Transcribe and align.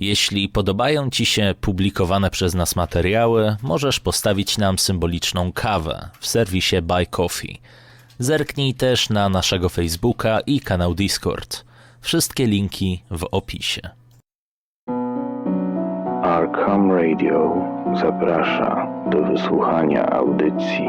Jeśli 0.00 0.48
podobają 0.48 1.10
Ci 1.10 1.26
się 1.26 1.54
publikowane 1.60 2.30
przez 2.30 2.54
nas 2.54 2.76
materiały, 2.76 3.56
możesz 3.62 4.00
postawić 4.00 4.58
nam 4.58 4.78
symboliczną 4.78 5.52
kawę 5.52 6.10
w 6.20 6.26
serwisie 6.26 6.82
Buy 6.82 7.06
Coffee. 7.06 7.60
Zerknij 8.18 8.74
też 8.74 9.10
na 9.10 9.28
naszego 9.28 9.68
Facebooka 9.68 10.40
i 10.40 10.60
kanał 10.60 10.94
Discord. 10.94 11.64
Wszystkie 12.00 12.46
linki 12.46 13.02
w 13.10 13.26
opisie. 13.30 13.80
Arkham 16.22 16.92
Radio 16.92 17.54
zaprasza 18.00 18.86
do 19.10 19.22
wysłuchania 19.22 20.06
audycji. 20.06 20.88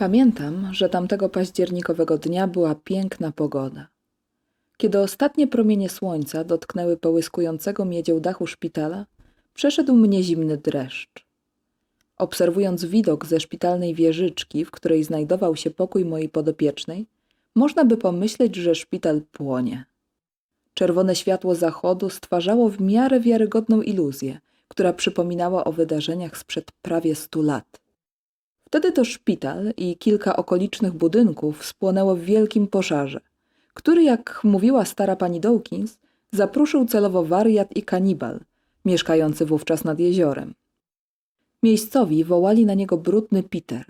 Pamiętam, 0.00 0.74
że 0.74 0.88
tamtego 0.88 1.28
październikowego 1.28 2.18
dnia 2.18 2.46
była 2.46 2.74
piękna 2.74 3.32
pogoda. 3.32 3.88
Kiedy 4.76 4.98
ostatnie 4.98 5.46
promienie 5.46 5.88
słońca 5.88 6.44
dotknęły 6.44 6.96
połyskującego 6.96 7.84
miedzią 7.84 8.20
dachu 8.20 8.46
szpitala, 8.46 9.06
przeszedł 9.54 9.94
mnie 9.94 10.22
zimny 10.22 10.56
dreszcz. 10.56 11.26
Obserwując 12.16 12.84
widok 12.84 13.26
ze 13.26 13.40
szpitalnej 13.40 13.94
wieżyczki, 13.94 14.64
w 14.64 14.70
której 14.70 15.04
znajdował 15.04 15.56
się 15.56 15.70
pokój 15.70 16.04
mojej 16.04 16.28
podopiecznej, 16.28 17.06
można 17.54 17.84
by 17.84 17.96
pomyśleć, 17.96 18.56
że 18.56 18.74
szpital 18.74 19.22
płonie. 19.32 19.84
Czerwone 20.74 21.16
światło 21.16 21.54
zachodu 21.54 22.10
stwarzało 22.10 22.68
w 22.68 22.80
miarę 22.80 23.20
wiarygodną 23.20 23.82
iluzję, 23.82 24.40
która 24.68 24.92
przypominała 24.92 25.64
o 25.64 25.72
wydarzeniach 25.72 26.36
sprzed 26.36 26.72
prawie 26.82 27.14
stu 27.14 27.42
lat. 27.42 27.79
Wtedy 28.70 28.92
to 28.92 29.04
szpital 29.04 29.72
i 29.76 29.96
kilka 29.96 30.36
okolicznych 30.36 30.92
budynków 30.92 31.64
spłonęło 31.64 32.16
w 32.16 32.20
wielkim 32.20 32.66
pożarze, 32.66 33.20
który, 33.74 34.02
jak 34.02 34.40
mówiła 34.44 34.84
stara 34.84 35.16
pani 35.16 35.40
Dawkins, 35.40 35.98
zapruszył 36.32 36.84
celowo 36.84 37.24
wariat 37.24 37.76
i 37.76 37.82
kanibal, 37.82 38.40
mieszkający 38.84 39.46
wówczas 39.46 39.84
nad 39.84 40.00
jeziorem. 40.00 40.54
Miejscowi 41.62 42.24
wołali 42.24 42.66
na 42.66 42.74
niego 42.74 42.96
brudny 42.96 43.42
Peter. 43.42 43.84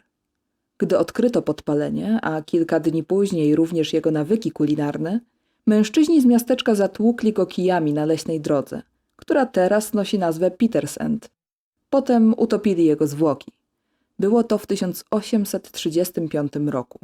Gdy 0.78 0.98
odkryto 0.98 1.42
podpalenie, 1.42 2.19
a 2.22 2.42
kilka 2.42 2.81
dni 2.81 3.05
później 3.05 3.56
również 3.56 3.92
jego 3.92 4.11
nawyki 4.11 4.50
kulinarne, 4.50 5.20
mężczyźni 5.67 6.20
z 6.20 6.25
miasteczka 6.25 6.75
zatłukli 6.75 7.33
go 7.33 7.47
kijami 7.47 7.92
na 7.92 8.05
leśnej 8.05 8.41
drodze, 8.41 8.83
która 9.17 9.47
teraz 9.47 9.92
nosi 9.92 10.19
nazwę 10.19 10.50
Peters 10.50 11.00
End. 11.00 11.31
Potem 11.91 12.34
utopili 12.37 12.84
jego 12.84 13.06
zwłoki. 13.06 13.53
Było 14.21 14.45
to 14.45 14.59
w 14.59 14.67
1835 14.67 16.53
roku. 16.67 16.99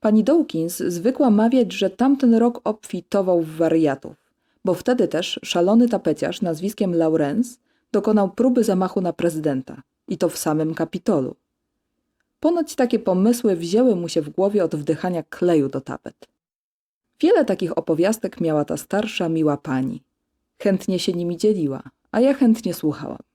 Pani 0.00 0.24
Dawkins 0.24 0.76
zwykła 0.78 1.30
mawiać, 1.30 1.72
że 1.72 1.90
tamten 1.90 2.34
rok 2.34 2.60
obfitował 2.64 3.42
w 3.42 3.56
wariatów, 3.56 4.14
bo 4.64 4.74
wtedy 4.74 5.08
też 5.08 5.40
szalony 5.42 5.88
tapeciarz 5.88 6.42
nazwiskiem 6.42 6.94
Lawrence 6.94 7.56
dokonał 7.92 8.30
próby 8.30 8.64
zamachu 8.64 9.00
na 9.00 9.12
prezydenta 9.12 9.82
i 10.08 10.18
to 10.18 10.28
w 10.28 10.38
samym 10.38 10.74
Kapitolu. 10.74 11.36
Ponoć 12.40 12.74
takie 12.74 12.98
pomysły 12.98 13.56
wzięły 13.56 13.96
mu 13.96 14.08
się 14.08 14.22
w 14.22 14.30
głowie 14.30 14.64
od 14.64 14.76
wdychania 14.76 15.22
kleju 15.22 15.68
do 15.68 15.80
tapet. 15.80 16.28
Wiele 17.20 17.44
takich 17.44 17.78
opowiastek 17.78 18.40
miała 18.40 18.64
ta 18.64 18.76
starsza, 18.76 19.28
miła 19.28 19.56
pani. 19.56 20.02
Chętnie 20.62 20.98
się 20.98 21.12
nimi 21.12 21.36
dzieliła, 21.36 21.82
a 22.10 22.20
ja 22.20 22.34
chętnie 22.34 22.74
słuchałam. 22.74 23.27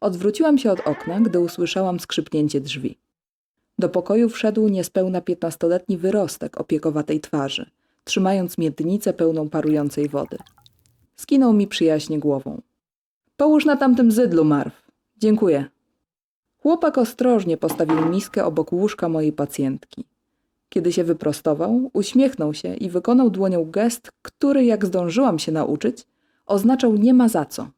Odwróciłam 0.00 0.58
się 0.58 0.72
od 0.72 0.80
okna, 0.80 1.20
gdy 1.20 1.40
usłyszałam 1.40 2.00
skrzypnięcie 2.00 2.60
drzwi. 2.60 2.98
Do 3.78 3.88
pokoju 3.88 4.28
wszedł 4.28 4.68
niespełna 4.68 5.20
piętnastoletni 5.20 5.96
wyrostek 5.96 6.60
o 6.60 6.64
piekowatej 6.64 7.20
twarzy, 7.20 7.70
trzymając 8.04 8.58
miednicę 8.58 9.12
pełną 9.12 9.48
parującej 9.48 10.08
wody. 10.08 10.38
Skinął 11.16 11.52
mi 11.52 11.66
przyjaźnie 11.66 12.18
głową. 12.18 12.60
Połóż 13.36 13.64
na 13.64 13.76
tamtym 13.76 14.12
zydlu, 14.12 14.44
Marw. 14.44 14.90
Dziękuję. 15.16 15.64
Chłopak 16.58 16.98
ostrożnie 16.98 17.56
postawił 17.56 18.08
miskę 18.08 18.44
obok 18.44 18.72
łóżka 18.72 19.08
mojej 19.08 19.32
pacjentki. 19.32 20.04
Kiedy 20.68 20.92
się 20.92 21.04
wyprostował, 21.04 21.90
uśmiechnął 21.92 22.54
się 22.54 22.74
i 22.74 22.90
wykonał 22.90 23.30
dłonią 23.30 23.70
gest, 23.70 24.12
który, 24.22 24.64
jak 24.64 24.86
zdążyłam 24.86 25.38
się 25.38 25.52
nauczyć, 25.52 26.06
oznaczał 26.46 26.96
nie 26.96 27.14
ma 27.14 27.28
za 27.28 27.44
co. 27.44 27.68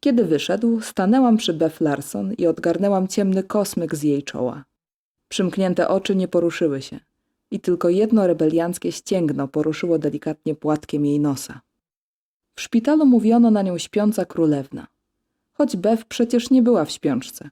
Kiedy 0.00 0.24
wyszedł, 0.24 0.80
stanęłam 0.80 1.36
przy 1.36 1.52
Beth 1.52 1.80
Larson 1.80 2.32
i 2.32 2.46
odgarnęłam 2.46 3.08
ciemny 3.08 3.42
kosmyk 3.42 3.94
z 3.94 4.02
jej 4.02 4.22
czoła. 4.22 4.64
Przymknięte 5.28 5.88
oczy 5.88 6.16
nie 6.16 6.28
poruszyły 6.28 6.82
się 6.82 7.00
i 7.50 7.60
tylko 7.60 7.88
jedno 7.88 8.26
rebelianckie 8.26 8.92
ścięgno 8.92 9.48
poruszyło 9.48 9.98
delikatnie 9.98 10.54
płatkiem 10.54 11.06
jej 11.06 11.20
nosa. 11.20 11.60
W 12.54 12.60
szpitalu 12.60 13.06
mówiono 13.06 13.50
na 13.50 13.62
nią 13.62 13.78
śpiąca 13.78 14.24
królewna, 14.24 14.86
choć 15.52 15.76
Beth 15.76 16.04
przecież 16.04 16.50
nie 16.50 16.62
była 16.62 16.84
w 16.84 16.90
śpiączce. 16.90 17.50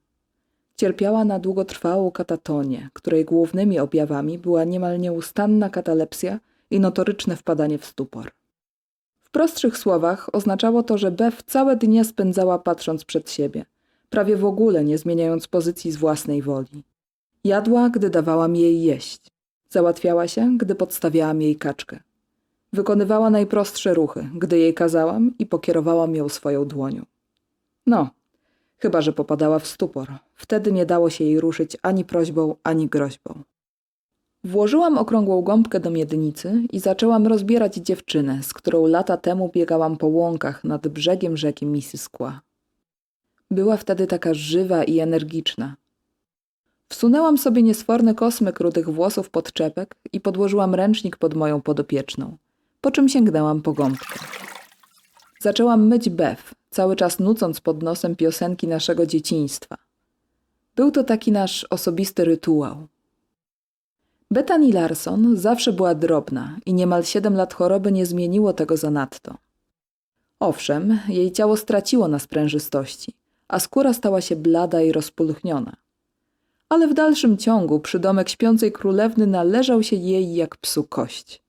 Cierpiała 0.77 1.25
na 1.25 1.39
długotrwałą 1.39 2.11
katatonię, 2.11 2.91
której 2.93 3.25
głównymi 3.25 3.79
objawami 3.79 4.39
była 4.39 4.65
niemal 4.65 5.01
nieustanna 5.01 5.71
katalepsja 5.71 6.41
i 6.71 6.81
notoryczne 6.81 7.37
wpadanie 7.37 7.79
w 7.79 7.85
stupor. 7.85 8.31
W 9.29 9.31
prostszych 9.31 9.79
słowach 9.79 10.35
oznaczało 10.35 10.83
to, 10.83 10.99
że 10.99 11.11
Bev 11.11 11.37
całe 11.47 11.77
dnie 11.77 12.05
spędzała 12.05 12.59
patrząc 12.59 13.05
przed 13.05 13.31
siebie, 13.31 13.65
prawie 14.11 14.37
w 14.37 14.45
ogóle 14.45 14.85
nie 14.85 14.99
zmieniając 14.99 15.49
pozycji 15.49 15.93
z 15.93 15.97
własnej 15.97 16.43
woli. 16.43 16.85
Jadła, 17.45 17.91
gdy 17.91 18.11
dawałam 18.11 18.57
jej 18.57 18.83
jeść. 18.83 19.31
Załatwiała 19.71 20.29
się, 20.29 20.57
gdy 20.59 20.75
podstawiałam 20.75 21.43
jej 21.43 21.57
kaczkę. 21.57 22.01
Wykonywała 22.73 23.31
najprostsze 23.31 23.95
ruchy, 23.95 24.31
gdy 24.35 24.59
jej 24.59 24.75
kazałam 24.75 25.35
i 25.39 25.47
pokierowałam 25.47 26.15
ją 26.15 26.29
swoją 26.29 26.65
dłonią. 26.65 27.05
No, 27.87 28.11
chyba 28.79 29.01
że 29.01 29.13
popadała 29.13 29.59
w 29.59 29.67
stupor. 29.67 30.09
Wtedy 30.35 30.73
nie 30.73 30.87
dało 30.87 31.11
się 31.11 31.25
jej 31.25 31.41
ruszyć 31.41 31.77
ani 31.83 32.05
prośbą, 32.05 32.57
ani 32.63 32.89
groźbą. 32.89 33.43
Włożyłam 34.45 34.99
okrągłą 34.99 35.43
gąbkę 35.43 35.81
do 35.81 35.91
miednicy 35.91 36.63
i 36.73 36.81
zaczęłam 36.81 37.27
rozbierać 37.27 37.75
dziewczynę, 37.75 38.43
z 38.43 38.53
którą 38.55 38.87
lata 38.87 39.17
temu 39.17 39.51
biegałam 39.55 39.97
po 39.97 40.07
łąkach 40.07 40.65
nad 40.65 40.89
brzegiem 40.89 41.37
rzeki 41.37 41.67
Missisqua. 41.67 42.41
Była 43.51 43.77
wtedy 43.77 44.07
taka 44.07 44.35
żywa 44.35 44.85
i 44.85 44.99
energiczna. 44.99 45.77
Wsunęłam 46.89 47.39
sobie 47.39 47.63
niesforny 47.63 48.15
kosmyk 48.15 48.61
rudych 48.61 48.89
włosów 48.91 49.31
pod 49.31 49.53
czepek 49.53 49.97
i 50.13 50.21
podłożyłam 50.21 50.75
ręcznik 50.75 51.17
pod 51.17 51.35
moją 51.35 51.61
podopieczną, 51.61 52.37
po 52.81 52.91
czym 52.91 53.09
sięgnęłam 53.09 53.63
po 53.63 53.73
gąbkę. 53.73 54.19
Zaczęłam 55.41 55.87
myć 55.87 56.11
bew, 56.11 56.55
cały 56.71 56.97
czas 56.97 57.19
nucąc 57.19 57.61
pod 57.61 57.83
nosem 57.83 58.17
piosenki 58.17 58.69
naszego 58.69 59.07
dzieciństwa. 59.07 59.77
Był 60.77 60.91
to 60.91 61.05
taki 61.05 61.33
nasz 61.33 61.67
osobisty 61.71 62.25
rytuał. 62.25 62.87
Bethany 64.31 64.73
Larson 64.73 65.37
zawsze 65.37 65.73
była 65.73 65.95
drobna 65.95 66.57
i 66.67 66.75
niemal 66.75 67.05
siedem 67.05 67.35
lat 67.35 67.55
choroby 67.55 67.93
nie 67.93 68.07
zmieniło 68.07 68.53
tego 68.53 68.77
zanadto. 68.77 69.35
Owszem, 70.41 71.01
jej 71.09 71.33
ciało 71.33 71.57
straciło 71.57 72.09
na 72.09 72.19
sprężystości, 72.19 73.15
a 73.49 73.61
skóra 73.61 73.93
stała 73.93 74.21
się 74.21 74.37
blada 74.37 74.83
i 74.83 74.93
rozpulchniona. 74.93 75.77
Ale 76.69 76.89
w 76.89 76.95
dalszym 76.95 77.37
ciągu 77.37 77.81
przydomek 77.81 78.29
śpiącej 78.29 78.73
królewny 78.73 79.27
należał 79.27 79.83
się 79.83 79.97
jej 79.97 80.35
jak 80.35 80.57
psu 80.57 80.85
kość. 80.85 81.43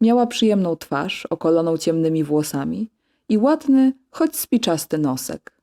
Miała 0.00 0.26
przyjemną 0.26 0.76
twarz, 0.76 1.26
okoloną 1.26 1.76
ciemnymi 1.76 2.24
włosami 2.24 2.90
i 3.28 3.38
ładny, 3.38 3.92
choć 4.10 4.36
spiczasty 4.36 4.98
nosek. 4.98 5.53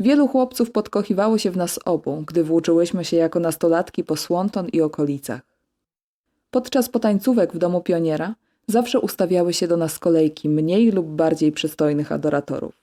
Wielu 0.00 0.28
chłopców 0.28 0.70
podkochiwało 0.70 1.38
się 1.38 1.50
w 1.50 1.56
nas 1.56 1.80
obu, 1.84 2.22
gdy 2.26 2.44
włóczyłyśmy 2.44 3.04
się 3.04 3.16
jako 3.16 3.40
nastolatki 3.40 4.04
po 4.04 4.16
Słonton 4.16 4.68
i 4.68 4.80
okolicach. 4.80 5.40
Podczas 6.50 6.88
potańcówek 6.88 7.52
w 7.52 7.58
domu 7.58 7.80
pioniera 7.80 8.34
zawsze 8.66 9.00
ustawiały 9.00 9.52
się 9.52 9.68
do 9.68 9.76
nas 9.76 9.98
kolejki 9.98 10.48
mniej 10.48 10.90
lub 10.90 11.06
bardziej 11.06 11.52
przystojnych 11.52 12.12
adoratorów. 12.12 12.74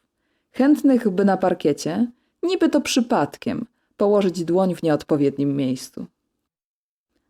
Chętnych, 0.52 1.10
by 1.10 1.26
na 1.26 1.38
parkiecie, 1.38 2.08
niby 2.44 2.70
to 2.70 2.82
przypadkiem, 2.82 3.66
położyć 3.98 4.44
dłoń 4.44 4.76
w 4.76 4.84
nieodpowiednim 4.84 5.56
miejscu. 5.56 6.06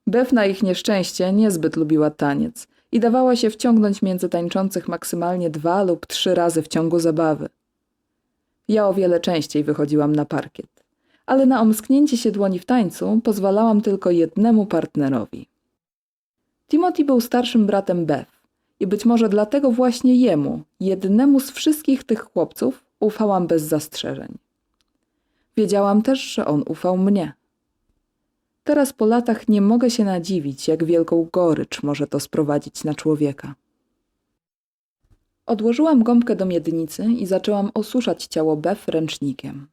Bew 0.07 0.33
na 0.33 0.45
ich 0.45 0.63
nieszczęście 0.63 1.33
niezbyt 1.33 1.75
lubiła 1.75 2.09
taniec 2.09 2.67
i 2.91 2.99
dawała 2.99 3.35
się 3.35 3.49
wciągnąć 3.49 4.01
między 4.01 4.29
tańczących 4.29 4.87
maksymalnie 4.87 5.49
dwa 5.49 5.83
lub 5.83 6.05
trzy 6.05 6.35
razy 6.35 6.61
w 6.61 6.67
ciągu 6.67 6.99
zabawy. 6.99 7.49
Ja 8.67 8.87
o 8.87 8.93
wiele 8.93 9.19
częściej 9.19 9.63
wychodziłam 9.63 10.15
na 10.15 10.25
parkiet, 10.25 10.83
ale 11.25 11.45
na 11.45 11.61
omsknięcie 11.61 12.17
się 12.17 12.31
dłoni 12.31 12.59
w 12.59 12.65
tańcu 12.65 13.21
pozwalałam 13.23 13.81
tylko 13.81 14.11
jednemu 14.11 14.65
partnerowi. 14.65 15.47
Timothy 16.67 17.05
był 17.05 17.21
starszym 17.21 17.65
bratem 17.65 18.05
Beth 18.05 18.31
I 18.79 18.87
być 18.87 19.05
może 19.05 19.29
dlatego 19.29 19.71
właśnie 19.71 20.15
jemu, 20.15 20.61
jednemu 20.79 21.39
z 21.39 21.51
wszystkich 21.51 22.03
tych 22.03 22.21
chłopców, 22.21 22.85
ufałam 22.99 23.47
bez 23.47 23.63
zastrzeżeń. 23.63 24.37
Wiedziałam 25.57 26.01
też, 26.01 26.19
że 26.19 26.45
on 26.45 26.63
ufał 26.67 26.97
mnie. 26.97 27.33
Teraz 28.63 28.93
po 28.93 29.05
latach 29.05 29.47
nie 29.47 29.61
mogę 29.61 29.89
się 29.89 30.03
nadziwić, 30.03 30.67
jak 30.67 30.83
wielką 30.83 31.27
gorycz 31.31 31.83
może 31.83 32.07
to 32.07 32.19
sprowadzić 32.19 32.83
na 32.83 32.93
człowieka. 32.93 33.55
Odłożyłam 35.45 36.03
gąbkę 36.03 36.35
do 36.35 36.45
miednicy 36.45 37.03
i 37.03 37.25
zaczęłam 37.25 37.71
osuszać 37.73 38.25
ciało 38.25 38.57
Bef 38.57 38.87
ręcznikiem. 38.87 39.67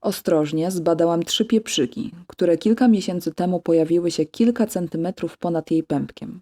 Ostrożnie 0.00 0.70
zbadałam 0.70 1.22
trzy 1.22 1.44
pieprzyki, 1.44 2.10
które 2.26 2.58
kilka 2.58 2.88
miesięcy 2.88 3.34
temu 3.34 3.60
pojawiły 3.60 4.10
się 4.10 4.24
kilka 4.26 4.66
centymetrów 4.66 5.38
ponad 5.38 5.70
jej 5.70 5.82
pępkiem, 5.82 6.40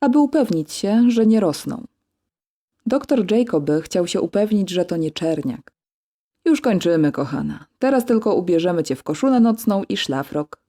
aby 0.00 0.18
upewnić 0.18 0.72
się, 0.72 1.10
że 1.10 1.26
nie 1.26 1.40
rosną. 1.40 1.84
Doktor 2.86 3.32
Jacoby 3.32 3.82
chciał 3.82 4.06
się 4.06 4.20
upewnić, 4.20 4.70
że 4.70 4.84
to 4.84 4.96
nie 4.96 5.10
czerniak. 5.10 5.72
Już 6.44 6.60
kończymy, 6.60 7.12
kochana. 7.12 7.66
Teraz 7.78 8.04
tylko 8.04 8.34
ubierzemy 8.34 8.82
cię 8.82 8.96
w 8.96 9.02
koszulę 9.02 9.40
nocną 9.40 9.82
i 9.88 9.96
szlafrok. 9.96 10.60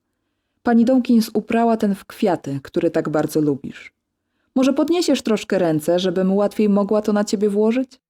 Pani 0.62 0.84
Dawkins 0.84 1.30
uprała 1.34 1.76
ten 1.76 1.94
w 1.94 2.04
kwiaty, 2.04 2.60
który 2.62 2.90
tak 2.90 3.08
bardzo 3.08 3.40
lubisz. 3.40 3.97
Może 4.58 4.72
podniesiesz 4.72 5.22
troszkę 5.22 5.58
ręce, 5.58 5.98
żebym 5.98 6.32
łatwiej 6.32 6.68
mogła 6.68 7.02
to 7.02 7.12
na 7.12 7.24
ciebie 7.24 7.50
włożyć? 7.50 8.00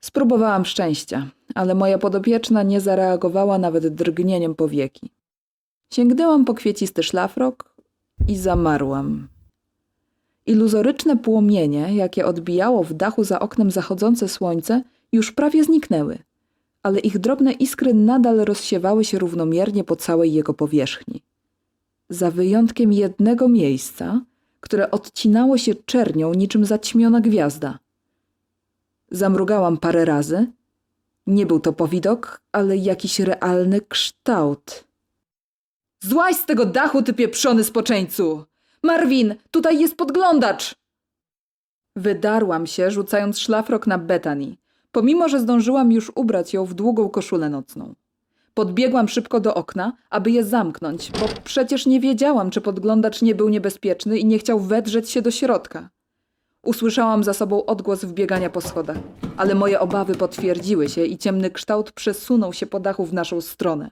Spróbowałam 0.00 0.64
szczęścia, 0.64 1.30
ale 1.54 1.74
moja 1.74 1.98
podopieczna 1.98 2.62
nie 2.62 2.80
zareagowała 2.80 3.58
nawet 3.58 3.88
drgnieniem 3.88 4.54
powieki. 4.54 5.10
Sięgnęłam 5.92 6.44
po 6.44 6.54
kwiecisty 6.54 7.02
szlafrok 7.02 7.74
i 8.28 8.36
zamarłam. 8.36 9.28
Iluzoryczne 10.46 11.16
płomienie, 11.16 11.94
jakie 11.94 12.26
odbijało 12.26 12.84
w 12.84 12.94
dachu 12.94 13.24
za 13.24 13.40
oknem 13.40 13.70
zachodzące 13.70 14.28
słońce, 14.28 14.82
już 15.12 15.32
prawie 15.32 15.64
zniknęły, 15.64 16.18
ale 16.82 17.00
ich 17.00 17.18
drobne 17.18 17.52
iskry 17.52 17.94
nadal 17.94 18.38
rozsiewały 18.38 19.04
się 19.04 19.18
równomiernie 19.18 19.84
po 19.84 19.96
całej 19.96 20.32
jego 20.32 20.54
powierzchni. 20.54 21.22
Za 22.08 22.30
wyjątkiem 22.30 22.92
jednego 22.92 23.48
miejsca, 23.48 24.20
które 24.62 24.90
odcinało 24.90 25.58
się 25.58 25.74
czernią 25.74 26.34
niczym 26.34 26.64
zaćmiona 26.64 27.20
gwiazda. 27.20 27.78
Zamrugałam 29.10 29.76
parę 29.76 30.04
razy. 30.04 30.46
Nie 31.26 31.46
był 31.46 31.60
to 31.60 31.72
powidok, 31.72 32.40
ale 32.52 32.76
jakiś 32.76 33.20
realny 33.20 33.80
kształt. 33.80 34.84
Złaź 36.00 36.36
z 36.36 36.46
tego 36.46 36.66
dachu, 36.66 37.02
ty 37.02 37.14
pieprzony 37.14 37.64
spoczęcu! 37.64 38.44
Marvin, 38.82 39.34
tutaj 39.50 39.80
jest 39.80 39.96
podglądacz! 39.96 40.74
Wydarłam 41.96 42.66
się, 42.66 42.90
rzucając 42.90 43.38
szlafrok 43.38 43.86
na 43.86 43.98
Bethany, 43.98 44.56
pomimo 44.92 45.28
że 45.28 45.40
zdążyłam 45.40 45.92
już 45.92 46.12
ubrać 46.14 46.54
ją 46.54 46.64
w 46.64 46.74
długą 46.74 47.08
koszulę 47.08 47.50
nocną. 47.50 47.94
Podbiegłam 48.54 49.08
szybko 49.08 49.40
do 49.40 49.54
okna, 49.54 49.92
aby 50.10 50.30
je 50.30 50.44
zamknąć, 50.44 51.10
bo 51.10 51.26
przecież 51.44 51.86
nie 51.86 52.00
wiedziałam, 52.00 52.50
czy 52.50 52.60
podglądacz 52.60 53.22
nie 53.22 53.34
był 53.34 53.48
niebezpieczny 53.48 54.18
i 54.18 54.24
nie 54.24 54.38
chciał 54.38 54.60
wedrzeć 54.60 55.10
się 55.10 55.22
do 55.22 55.30
środka. 55.30 55.90
Usłyszałam 56.62 57.24
za 57.24 57.34
sobą 57.34 57.64
odgłos 57.64 58.04
wbiegania 58.04 58.50
po 58.50 58.60
schodach, 58.60 58.96
ale 59.36 59.54
moje 59.54 59.80
obawy 59.80 60.14
potwierdziły 60.14 60.88
się 60.88 61.04
i 61.04 61.18
ciemny 61.18 61.50
kształt 61.50 61.92
przesunął 61.92 62.52
się 62.52 62.66
po 62.66 62.80
dachu 62.80 63.04
w 63.06 63.12
naszą 63.12 63.40
stronę. 63.40 63.90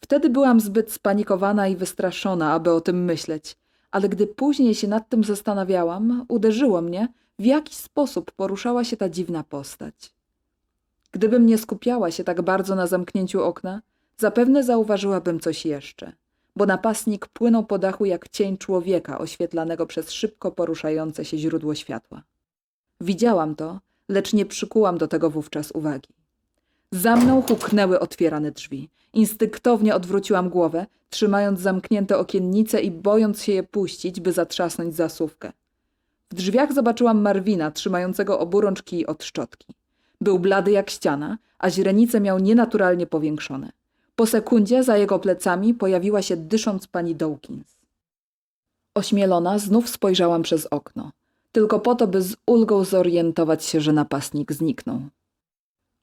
Wtedy 0.00 0.30
byłam 0.30 0.60
zbyt 0.60 0.92
spanikowana 0.92 1.68
i 1.68 1.76
wystraszona, 1.76 2.52
aby 2.52 2.70
o 2.70 2.80
tym 2.80 3.04
myśleć, 3.04 3.56
ale 3.90 4.08
gdy 4.08 4.26
później 4.26 4.74
się 4.74 4.88
nad 4.88 5.08
tym 5.08 5.24
zastanawiałam, 5.24 6.24
uderzyło 6.28 6.82
mnie, 6.82 7.08
w 7.38 7.44
jaki 7.44 7.74
sposób 7.74 8.32
poruszała 8.32 8.84
się 8.84 8.96
ta 8.96 9.08
dziwna 9.08 9.44
postać. 9.44 10.15
Gdybym 11.16 11.46
nie 11.46 11.58
skupiała 11.58 12.10
się 12.10 12.24
tak 12.24 12.42
bardzo 12.42 12.74
na 12.74 12.86
zamknięciu 12.86 13.42
okna, 13.42 13.82
zapewne 14.16 14.64
zauważyłabym 14.64 15.40
coś 15.40 15.66
jeszcze, 15.66 16.12
bo 16.56 16.66
napastnik 16.66 17.26
płynął 17.26 17.64
po 17.64 17.78
dachu 17.78 18.04
jak 18.04 18.28
cień 18.28 18.58
człowieka 18.58 19.18
oświetlanego 19.18 19.86
przez 19.86 20.10
szybko 20.10 20.50
poruszające 20.50 21.24
się 21.24 21.38
źródło 21.38 21.74
światła. 21.74 22.22
Widziałam 23.00 23.54
to, 23.54 23.80
lecz 24.08 24.32
nie 24.32 24.46
przykułam 24.46 24.98
do 24.98 25.08
tego 25.08 25.30
wówczas 25.30 25.72
uwagi. 25.72 26.08
Za 26.92 27.16
mną 27.16 27.42
huknęły 27.42 28.00
otwierane 28.00 28.50
drzwi. 28.50 28.88
Instynktownie 29.12 29.94
odwróciłam 29.94 30.48
głowę, 30.48 30.86
trzymając 31.10 31.60
zamknięte 31.60 32.18
okiennice 32.18 32.80
i 32.80 32.90
bojąc 32.90 33.42
się 33.42 33.52
je 33.52 33.62
puścić, 33.62 34.20
by 34.20 34.32
zatrzasnąć 34.32 34.94
zasówkę. 34.96 35.52
W 36.30 36.34
drzwiach 36.34 36.72
zobaczyłam 36.72 37.20
Marwina, 37.20 37.70
trzymającego 37.70 38.38
oburącz 38.38 38.82
kij 38.82 39.06
od 39.06 39.24
szczotki. 39.24 39.74
Był 40.26 40.38
blady 40.38 40.70
jak 40.70 40.90
ściana, 40.90 41.38
a 41.58 41.70
źrenice 41.70 42.20
miał 42.20 42.38
nienaturalnie 42.38 43.06
powiększone. 43.06 43.72
Po 44.16 44.26
sekundzie 44.26 44.82
za 44.82 44.96
jego 44.96 45.18
plecami 45.18 45.74
pojawiła 45.74 46.22
się 46.22 46.36
dysząc 46.36 46.86
pani 46.86 47.14
Dawkins. 47.14 47.76
Ośmielona 48.94 49.58
znów 49.58 49.88
spojrzałam 49.88 50.42
przez 50.42 50.66
okno, 50.66 51.12
tylko 51.52 51.80
po 51.80 51.94
to, 51.94 52.06
by 52.06 52.22
z 52.22 52.36
ulgą 52.46 52.84
zorientować 52.84 53.64
się, 53.64 53.80
że 53.80 53.92
napastnik 53.92 54.52
zniknął. 54.52 55.00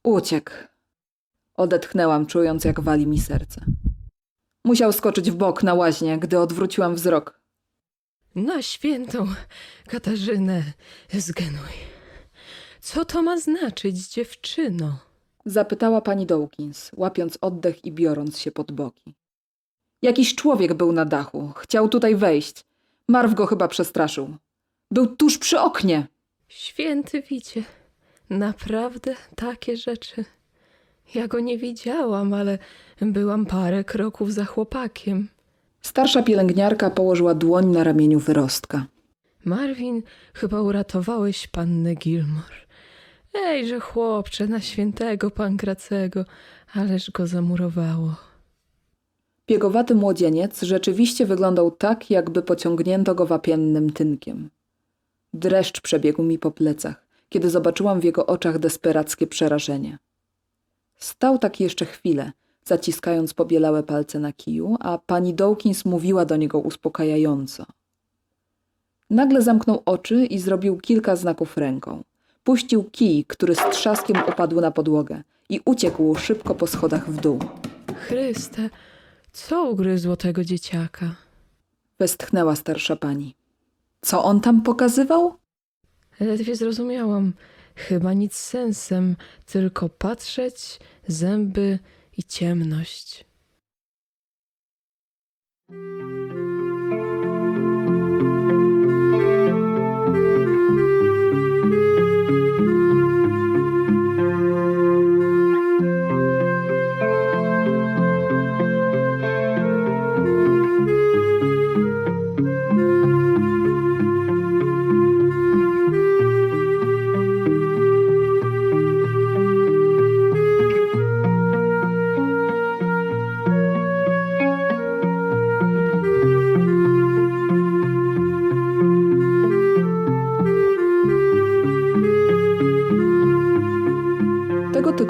Uciekł. 0.03 0.51
Odetchnęłam, 1.55 2.25
czując 2.25 2.65
jak 2.65 2.79
wali 2.79 3.07
mi 3.07 3.19
serce. 3.19 3.65
Musiał 4.65 4.93
skoczyć 4.93 5.31
w 5.31 5.35
bok 5.35 5.63
na 5.63 5.73
łaźnie, 5.73 6.19
gdy 6.19 6.39
odwróciłam 6.39 6.95
wzrok. 6.95 7.39
Na 8.35 8.61
świętą 8.61 9.27
Katarzynę 9.87 10.63
zgenuj. 11.13 11.92
Co 12.83 13.05
to 13.05 13.21
ma 13.21 13.37
znaczyć, 13.39 14.07
dziewczyno? 14.09 14.97
Zapytała 15.45 16.01
pani 16.01 16.25
Dawkins, 16.25 16.91
łapiąc 16.95 17.37
oddech 17.41 17.85
i 17.85 17.91
biorąc 17.91 18.39
się 18.39 18.51
pod 18.51 18.71
boki. 18.71 19.13
Jakiś 20.01 20.35
człowiek 20.35 20.73
był 20.73 20.91
na 20.91 21.05
dachu. 21.05 21.51
Chciał 21.55 21.89
tutaj 21.89 22.15
wejść. 22.15 22.65
Marw 23.07 23.33
go 23.33 23.45
chyba 23.45 23.67
przestraszył. 23.67 24.35
Był 24.91 25.15
tuż 25.15 25.37
przy 25.37 25.59
oknie. 25.59 26.07
Święty 26.47 27.21
wicie, 27.21 27.63
naprawdę 28.29 29.15
takie 29.35 29.77
rzeczy. 29.77 30.25
Ja 31.15 31.27
go 31.27 31.39
nie 31.39 31.57
widziałam, 31.57 32.33
ale 32.33 32.57
byłam 33.01 33.45
parę 33.45 33.83
kroków 33.83 34.33
za 34.33 34.45
chłopakiem. 34.45 35.29
Starsza 35.81 36.23
pielęgniarka 36.23 36.89
położyła 36.89 37.33
dłoń 37.35 37.65
na 37.65 37.83
ramieniu 37.83 38.19
wyrostka. 38.19 38.85
Marvin, 39.45 40.01
chyba 40.33 40.61
uratowałeś 40.61 41.47
pannę 41.47 41.95
Gilmore. 41.95 42.62
Ejże 43.33 43.79
chłopcze, 43.79 44.47
na 44.47 44.61
świętego 44.61 45.31
Pankracego, 45.31 46.25
ależ 46.73 47.11
go 47.11 47.27
zamurowało. 47.27 48.15
Piegowaty 49.45 49.95
młodzieniec 49.95 50.61
rzeczywiście 50.61 51.25
wyglądał 51.25 51.71
tak, 51.71 52.09
jakby 52.09 52.41
pociągnięto 52.41 53.15
go 53.15 53.25
wapiennym 53.25 53.93
tynkiem. 53.93 54.49
Dreszcz 55.33 55.81
przebiegł 55.81 56.23
mi 56.23 56.39
po 56.39 56.51
plecach, 56.51 57.05
kiedy 57.29 57.49
zobaczyłam 57.49 57.99
w 57.99 58.03
jego 58.03 58.25
oczach 58.25 58.59
desperackie 58.59 59.27
przerażenie. 59.27 59.97
Stał 60.95 61.37
tak 61.37 61.59
jeszcze 61.59 61.85
chwilę, 61.85 62.31
zaciskając 62.65 63.33
pobielałe 63.33 63.83
palce 63.83 64.19
na 64.19 64.33
kiju, 64.33 64.77
a 64.79 64.97
pani 64.97 65.33
Dawkins 65.33 65.85
mówiła 65.85 66.25
do 66.25 66.35
niego 66.35 66.59
uspokajająco. 66.59 67.65
Nagle 69.09 69.41
zamknął 69.41 69.81
oczy 69.85 70.25
i 70.25 70.39
zrobił 70.39 70.77
kilka 70.77 71.15
znaków 71.15 71.57
ręką. 71.57 72.03
Puścił 72.43 72.83
kij, 72.83 73.25
który 73.25 73.55
z 73.55 73.69
trzaskiem 73.71 74.17
upadł 74.27 74.61
na 74.61 74.71
podłogę 74.71 75.23
i 75.49 75.61
uciekł 75.65 76.15
szybko 76.15 76.55
po 76.55 76.67
schodach 76.67 77.09
w 77.11 77.21
dół. 77.21 77.39
Chryste, 77.95 78.69
co 79.31 79.63
ugryzło 79.63 80.15
tego 80.15 80.43
dzieciaka? 80.43 81.15
Westchnęła 81.99 82.55
starsza 82.55 82.95
pani. 82.95 83.35
Co 84.01 84.23
on 84.23 84.41
tam 84.41 84.61
pokazywał? 84.61 85.35
Ledwie 86.19 86.55
zrozumiałam. 86.55 87.33
Chyba 87.75 88.13
nic 88.13 88.35
sensem, 88.35 89.15
tylko 89.45 89.89
patrzeć, 89.89 90.79
zęby 91.07 91.79
i 92.17 92.23
ciemność. 92.23 93.25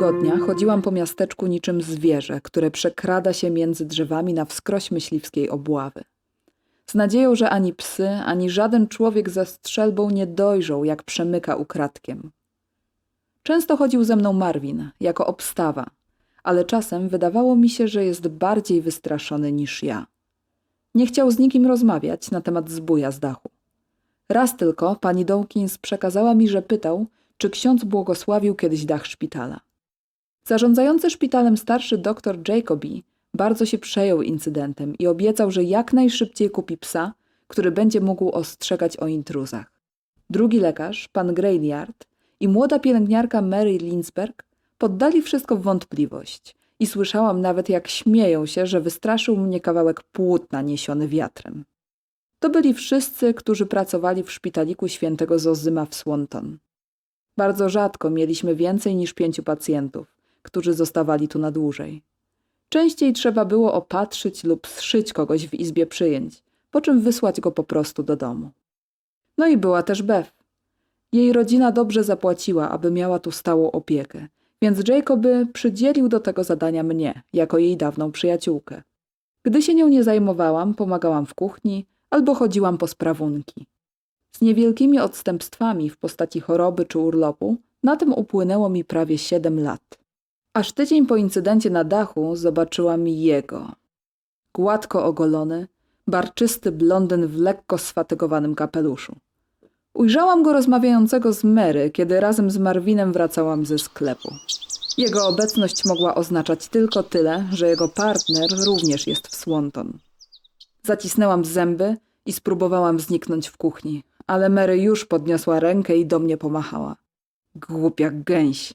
Tygodnia 0.03 0.37
chodziłam 0.37 0.81
po 0.81 0.91
miasteczku 0.91 1.47
niczym 1.47 1.81
zwierzę, 1.81 2.41
które 2.41 2.71
przekrada 2.71 3.33
się 3.33 3.49
między 3.49 3.85
drzewami 3.85 4.33
na 4.33 4.45
wskroś 4.45 4.91
myśliwskiej 4.91 5.49
obławy. 5.49 6.03
Z 6.85 6.95
nadzieją, 6.95 7.35
że 7.35 7.49
ani 7.49 7.73
psy, 7.73 8.09
ani 8.09 8.49
żaden 8.49 8.87
człowiek 8.87 9.29
ze 9.29 9.45
strzelbą 9.45 10.09
nie 10.09 10.27
dojrzą, 10.27 10.83
jak 10.83 11.03
przemyka 11.03 11.55
ukradkiem. 11.55 12.31
Często 13.43 13.77
chodził 13.77 14.03
ze 14.03 14.15
mną 14.15 14.33
Marvin, 14.33 14.89
jako 14.99 15.27
obstawa, 15.27 15.85
ale 16.43 16.65
czasem 16.65 17.09
wydawało 17.09 17.55
mi 17.55 17.69
się, 17.69 17.87
że 17.87 18.05
jest 18.05 18.27
bardziej 18.27 18.81
wystraszony 18.81 19.51
niż 19.51 19.83
ja. 19.83 20.07
Nie 20.95 21.05
chciał 21.05 21.31
z 21.31 21.39
nikim 21.39 21.67
rozmawiać 21.67 22.31
na 22.31 22.41
temat 22.41 22.69
zbója 22.69 23.11
z 23.11 23.19
dachu. 23.19 23.49
Raz 24.29 24.57
tylko 24.57 24.95
pani 24.95 25.25
Dawkins 25.25 25.77
przekazała 25.77 26.35
mi, 26.35 26.47
że 26.47 26.61
pytał, 26.61 27.05
czy 27.37 27.49
ksiądz 27.49 27.83
błogosławił 27.83 28.55
kiedyś 28.55 28.85
dach 28.85 29.05
szpitala. 29.05 29.59
Zarządzający 30.43 31.09
szpitalem 31.09 31.57
starszy 31.57 31.97
doktor 31.97 32.37
Jacobi 32.47 33.03
bardzo 33.33 33.65
się 33.65 33.77
przejął 33.77 34.21
incydentem 34.21 34.97
i 34.99 35.07
obiecał, 35.07 35.51
że 35.51 35.63
jak 35.63 35.93
najszybciej 35.93 36.49
kupi 36.49 36.77
psa, 36.77 37.13
który 37.47 37.71
będzie 37.71 38.01
mógł 38.01 38.31
ostrzegać 38.31 38.97
o 38.97 39.07
intruzach. 39.07 39.71
Drugi 40.29 40.59
lekarz, 40.59 41.07
pan 41.07 41.33
Grainyard 41.33 42.05
i 42.39 42.47
młoda 42.47 42.79
pielęgniarka 42.79 43.41
Mary 43.41 43.77
Linsberg 43.77 44.43
poddali 44.77 45.21
wszystko 45.21 45.57
w 45.57 45.61
wątpliwość 45.61 46.55
i 46.79 46.87
słyszałam 46.87 47.41
nawet 47.41 47.69
jak 47.69 47.87
śmieją 47.87 48.45
się, 48.45 48.67
że 48.67 48.81
wystraszył 48.81 49.37
mnie 49.37 49.59
kawałek 49.61 50.03
płótna 50.03 50.61
niesiony 50.61 51.07
wiatrem. 51.07 51.65
To 52.39 52.49
byli 52.49 52.73
wszyscy, 52.73 53.33
którzy 53.33 53.65
pracowali 53.65 54.23
w 54.23 54.31
szpitaliku 54.31 54.87
świętego 54.87 55.39
Zozyma 55.39 55.85
w 55.85 55.95
Swanton. 55.95 56.57
Bardzo 57.37 57.69
rzadko 57.69 58.09
mieliśmy 58.09 58.55
więcej 58.55 58.95
niż 58.95 59.13
pięciu 59.13 59.43
pacjentów, 59.43 60.22
którzy 60.43 60.73
zostawali 60.73 61.27
tu 61.27 61.39
na 61.39 61.51
dłużej. 61.51 62.01
Częściej 62.69 63.13
trzeba 63.13 63.45
było 63.45 63.73
opatrzyć 63.73 64.43
lub 64.43 64.67
zszyć 64.67 65.13
kogoś 65.13 65.47
w 65.47 65.53
izbie 65.53 65.85
przyjęć, 65.85 66.43
po 66.71 66.81
czym 66.81 67.01
wysłać 67.01 67.41
go 67.41 67.51
po 67.51 67.63
prostu 67.63 68.03
do 68.03 68.15
domu. 68.15 68.51
No 69.37 69.47
i 69.47 69.57
była 69.57 69.83
też 69.83 70.01
Beth. 70.01 70.31
Jej 71.13 71.33
rodzina 71.33 71.71
dobrze 71.71 72.03
zapłaciła, 72.03 72.69
aby 72.69 72.91
miała 72.91 73.19
tu 73.19 73.31
stałą 73.31 73.71
opiekę, 73.71 74.27
więc 74.61 74.87
Jacoby 74.87 75.47
przydzielił 75.53 76.09
do 76.09 76.19
tego 76.19 76.43
zadania 76.43 76.83
mnie, 76.83 77.21
jako 77.33 77.57
jej 77.57 77.77
dawną 77.77 78.11
przyjaciółkę. 78.11 78.81
Gdy 79.43 79.61
się 79.61 79.75
nią 79.75 79.87
nie 79.87 80.03
zajmowałam, 80.03 80.73
pomagałam 80.73 81.25
w 81.25 81.33
kuchni 81.33 81.85
albo 82.09 82.35
chodziłam 82.35 82.77
po 82.77 82.87
sprawunki. 82.87 83.65
Z 84.35 84.41
niewielkimi 84.41 84.99
odstępstwami 84.99 85.89
w 85.89 85.97
postaci 85.97 86.39
choroby 86.39 86.85
czy 86.85 86.99
urlopu, 86.99 87.57
na 87.83 87.95
tym 87.95 88.13
upłynęło 88.13 88.69
mi 88.69 88.83
prawie 88.83 89.17
siedem 89.17 89.59
lat. 89.59 90.02
Aż 90.53 90.71
tydzień 90.71 91.05
po 91.05 91.15
incydencie 91.15 91.69
na 91.69 91.83
dachu 91.83 92.35
zobaczyłam 92.35 93.07
jego. 93.07 93.71
Gładko 94.53 95.05
ogolony, 95.05 95.67
barczysty 96.07 96.71
blondyn 96.71 97.27
w 97.27 97.37
lekko 97.37 97.77
sfatygowanym 97.77 98.55
kapeluszu. 98.55 99.15
Ujrzałam 99.93 100.43
go 100.43 100.53
rozmawiającego 100.53 101.33
z 101.33 101.43
Mary, 101.43 101.91
kiedy 101.91 102.19
razem 102.19 102.51
z 102.51 102.57
Marvinem 102.57 103.13
wracałam 103.13 103.65
ze 103.65 103.79
sklepu. 103.79 104.33
Jego 104.97 105.27
obecność 105.27 105.85
mogła 105.85 106.15
oznaczać 106.15 106.67
tylko 106.67 107.03
tyle, 107.03 107.47
że 107.51 107.69
jego 107.69 107.89
partner 107.89 108.49
również 108.65 109.07
jest 109.07 109.27
w 109.27 109.35
Swanton. 109.35 109.97
Zacisnęłam 110.83 111.45
zęby 111.45 111.97
i 112.25 112.33
spróbowałam 112.33 112.99
zniknąć 112.99 113.47
w 113.47 113.57
kuchni, 113.57 114.03
ale 114.27 114.49
Mary 114.49 114.77
już 114.77 115.05
podniosła 115.05 115.59
rękę 115.59 115.97
i 115.97 116.05
do 116.05 116.19
mnie 116.19 116.37
pomachała. 116.37 116.95
Głupia 117.55 118.11
gęś. 118.11 118.73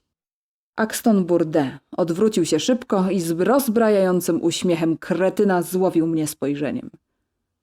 Axton 0.83 1.25
Bourdet 1.25 1.71
odwrócił 1.97 2.45
się 2.45 2.59
szybko 2.59 3.09
i 3.11 3.19
z 3.21 3.31
rozbrajającym 3.31 4.43
uśmiechem 4.43 4.97
kretyna 4.97 5.61
złowił 5.61 6.07
mnie 6.07 6.27
spojrzeniem. 6.27 6.89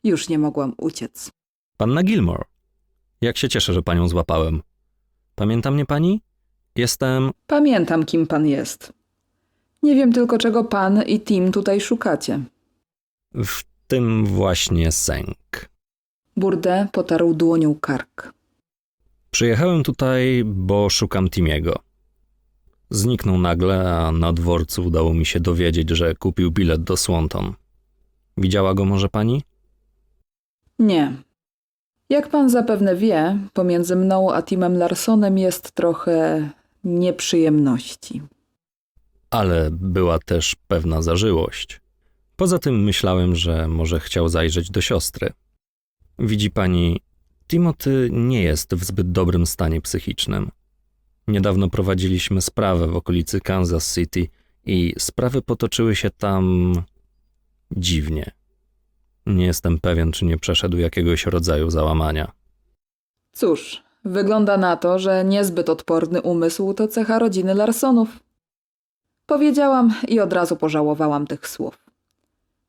Już 0.04 0.28
nie 0.28 0.38
mogłam 0.38 0.75
uciec. 0.78 1.30
Panna 1.76 2.02
Gilmore. 2.02 2.44
Jak 3.20 3.37
się 3.38 3.49
cieszę, 3.49 3.73
że 3.73 3.82
panią 3.82 4.08
złapałem. 4.08 4.62
Pamięta 5.35 5.70
mnie 5.70 5.87
pani? 5.87 6.20
Jestem. 6.76 7.30
Pamiętam, 7.46 8.04
kim 8.04 8.26
pan 8.26 8.46
jest. 8.46 8.92
Nie 9.82 9.94
wiem 9.94 10.12
tylko, 10.12 10.38
czego 10.38 10.64
pan 10.64 11.02
i 11.02 11.20
Tim 11.20 11.52
tutaj 11.52 11.80
szukacie. 11.80 12.40
w 13.35 13.62
tym 13.87 14.26
właśnie 14.26 14.92
sęk. 14.92 15.68
Bourdet 16.37 16.90
potarł 16.90 17.35
dłonią 17.35 17.75
kark. 17.75 18.32
Przyjechałem 19.30 19.82
tutaj, 19.82 20.42
bo 20.44 20.90
szukam 20.90 21.30
Timiego. 21.30 21.86
Zniknął 22.90 23.38
nagle, 23.38 23.97
a 23.97 24.12
na 24.12 24.33
dworcu 24.33 24.85
udało 24.85 25.14
mi 25.14 25.26
się 25.26 25.40
dowiedzieć, 25.40 25.90
że 25.90 26.14
kupił 26.14 26.50
bilet 26.50 26.85
do 26.85 26.97
Swanton. 26.97 27.55
Widziała 28.37 28.75
go 28.75 28.85
może 28.85 29.09
pani? 29.09 29.43
Nie. 30.78 31.16
Jak 32.11 32.28
pan 32.28 32.50
zapewne 32.50 32.97
wie, 32.97 33.38
pomiędzy 33.52 33.97
mną 33.97 34.33
a 34.33 34.43
Timem 34.43 34.78
Larsonem 34.78 35.38
jest 35.38 35.73
trochę 35.73 36.49
nieprzyjemności. 36.85 38.23
Ale 39.31 39.69
była 39.71 40.19
też 40.19 40.57
pewna 40.69 41.02
zażyłość. 41.02 41.81
Poza 42.37 42.59
tym 42.59 42.85
myślałem, 42.85 43.37
że 43.37 43.69
może 43.69 44.00
chciał 44.00 44.28
zajrzeć 44.28 44.71
do 44.71 44.81
siostry. 44.81 45.33
Widzi 46.19 46.50
pani, 46.50 47.00
Timothy 47.49 48.09
nie 48.12 48.43
jest 48.43 48.75
w 48.75 48.85
zbyt 48.85 49.12
dobrym 49.12 49.47
stanie 49.47 49.81
psychicznym. 49.81 50.50
Niedawno 51.28 51.71
prowadziliśmy 51.71 52.42
sprawę 52.42 52.88
w 52.88 52.97
okolicy 52.97 53.40
Kansas 53.40 53.95
City 53.95 54.28
i 54.64 54.95
sprawy 54.99 55.42
potoczyły 55.42 55.97
się 55.97 56.11
tam 56.11 56.73
dziwnie. 57.71 58.30
Nie 59.26 59.47
jestem 59.47 59.78
pewien, 59.80 60.12
czy 60.12 60.25
nie 60.25 60.38
przeszedł 60.38 60.76
jakiegoś 60.76 61.26
rodzaju 61.26 61.71
załamania. 61.71 62.33
Cóż, 63.33 63.83
wygląda 64.04 64.56
na 64.56 64.76
to, 64.76 64.99
że 64.99 65.25
niezbyt 65.25 65.68
odporny 65.68 66.23
umysł 66.23 66.75
to 66.75 66.88
cecha 66.88 67.18
rodziny 67.18 67.54
Larsonów. 67.54 68.09
Powiedziałam 69.26 69.95
i 70.09 70.21
od 70.21 70.33
razu 70.33 70.56
pożałowałam 70.56 71.26
tych 71.26 71.49
słów. 71.49 71.87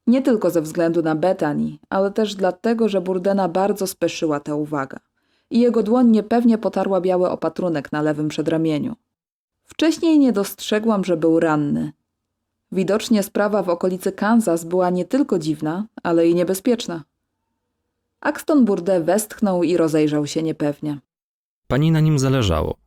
Nie 0.07 0.21
tylko 0.21 0.49
ze 0.49 0.61
względu 0.61 1.01
na 1.01 1.15
Bethany, 1.15 1.77
ale 1.89 2.11
też 2.11 2.35
dlatego, 2.35 2.89
że 2.89 3.01
Burdena 3.01 3.49
bardzo 3.49 3.87
speszyła 3.87 4.39
tę 4.39 4.55
uwagę 4.55 4.99
i 5.49 5.59
jego 5.59 5.83
dłoń 5.83 6.07
niepewnie 6.07 6.57
potarła 6.57 7.01
biały 7.01 7.29
opatrunek 7.29 7.91
na 7.91 8.01
lewym 8.01 8.27
przedramieniu. 8.27 8.95
Wcześniej 9.63 10.19
nie 10.19 10.33
dostrzegłam, 10.33 11.03
że 11.03 11.17
był 11.17 11.39
ranny. 11.39 11.91
Widocznie 12.71 13.23
sprawa 13.23 13.63
w 13.63 13.69
okolicy 13.69 14.11
Kansas 14.11 14.65
była 14.65 14.89
nie 14.89 15.05
tylko 15.05 15.39
dziwna, 15.39 15.87
ale 16.03 16.27
i 16.27 16.35
niebezpieczna. 16.35 17.03
Axton 18.21 18.65
Burde 18.65 19.01
westchnął 19.01 19.63
i 19.63 19.77
rozejrzał 19.77 20.27
się 20.27 20.43
niepewnie. 20.43 20.99
Pani 21.67 21.91
na 21.91 21.99
nim 21.99 22.19
zależało. 22.19 22.77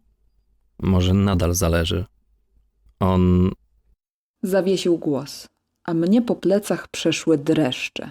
Może 0.78 1.14
nadal 1.14 1.54
zależy. 1.54 2.04
On 3.00 3.50
Zawiesił 4.42 4.98
głos, 4.98 5.48
a 5.84 5.94
mnie 5.94 6.22
po 6.22 6.34
plecach 6.34 6.88
przeszły 6.88 7.38
dreszcze. 7.38 8.10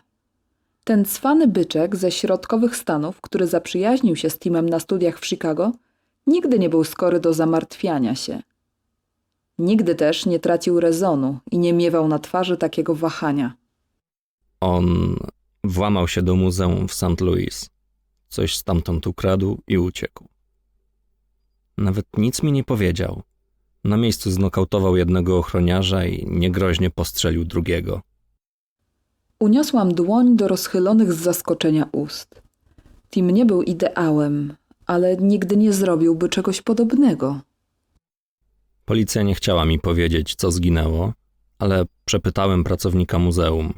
Ten 0.84 1.06
cwany 1.06 1.48
byczek 1.48 1.96
ze 1.96 2.12
środkowych 2.12 2.76
Stanów, 2.76 3.22
który 3.22 3.48
zaprzyjaźnił 3.48 4.16
się 4.16 4.30
z 4.30 4.40
Timem 4.40 4.70
na 4.70 4.80
studiach 4.80 5.20
w 5.20 5.26
Chicago, 5.26 5.72
nigdy 6.28 6.60
nie 6.60 6.70
był 6.70 6.84
skory 6.84 7.20
do 7.20 7.34
zamartwiania 7.34 8.16
się. 8.16 8.42
Nigdy 9.60 9.96
też 9.96 10.26
nie 10.26 10.40
tracił 10.40 10.80
rezonu 10.80 11.40
i 11.52 11.58
nie 11.58 11.74
miewał 11.74 12.08
na 12.08 12.20
twarzy 12.20 12.58
takiego 12.58 12.96
wahania. 12.96 13.54
On 14.62 15.16
włamał 15.64 16.08
się 16.08 16.22
do 16.22 16.36
muzeum 16.36 16.88
w 16.88 16.94
St. 16.94 17.22
Louis. 17.22 17.70
Coś 18.30 18.56
stamtąd 18.56 19.08
ukradł 19.08 19.62
i 19.68 19.78
uciekł. 19.78 20.28
Nawet 21.78 22.06
nic 22.18 22.44
mi 22.44 22.52
nie 22.52 22.64
powiedział. 22.64 23.24
Na 23.84 23.98
miejscu 23.98 24.32
znokautował 24.32 24.98
jednego 24.98 25.38
ochroniarza 25.38 26.06
i 26.06 26.26
niegroźnie 26.28 26.90
postrzelił 26.90 27.46
drugiego. 27.46 28.02
Uniosłam 29.40 29.94
dłoń 29.94 30.36
do 30.36 30.48
rozchylonych 30.48 31.14
z 31.14 31.18
zaskoczenia 31.18 31.90
ust. 31.92 32.42
Tim 33.12 33.32
nie 33.32 33.46
był 33.46 33.64
ideałem, 33.64 34.54
ale 34.86 35.18
nigdy 35.18 35.58
nie 35.58 35.74
zrobiłby 35.74 36.30
czegoś 36.30 36.62
podobnego. 36.62 37.42
Policja 38.86 39.24
nie 39.24 39.36
chciała 39.36 39.66
mi 39.66 39.80
powiedzieć, 39.80 40.36
co 40.36 40.52
zginęło, 40.52 41.14
ale 41.60 41.86
przepytałem 42.06 42.64
pracownika 42.64 43.20
muzeum. 43.20 43.74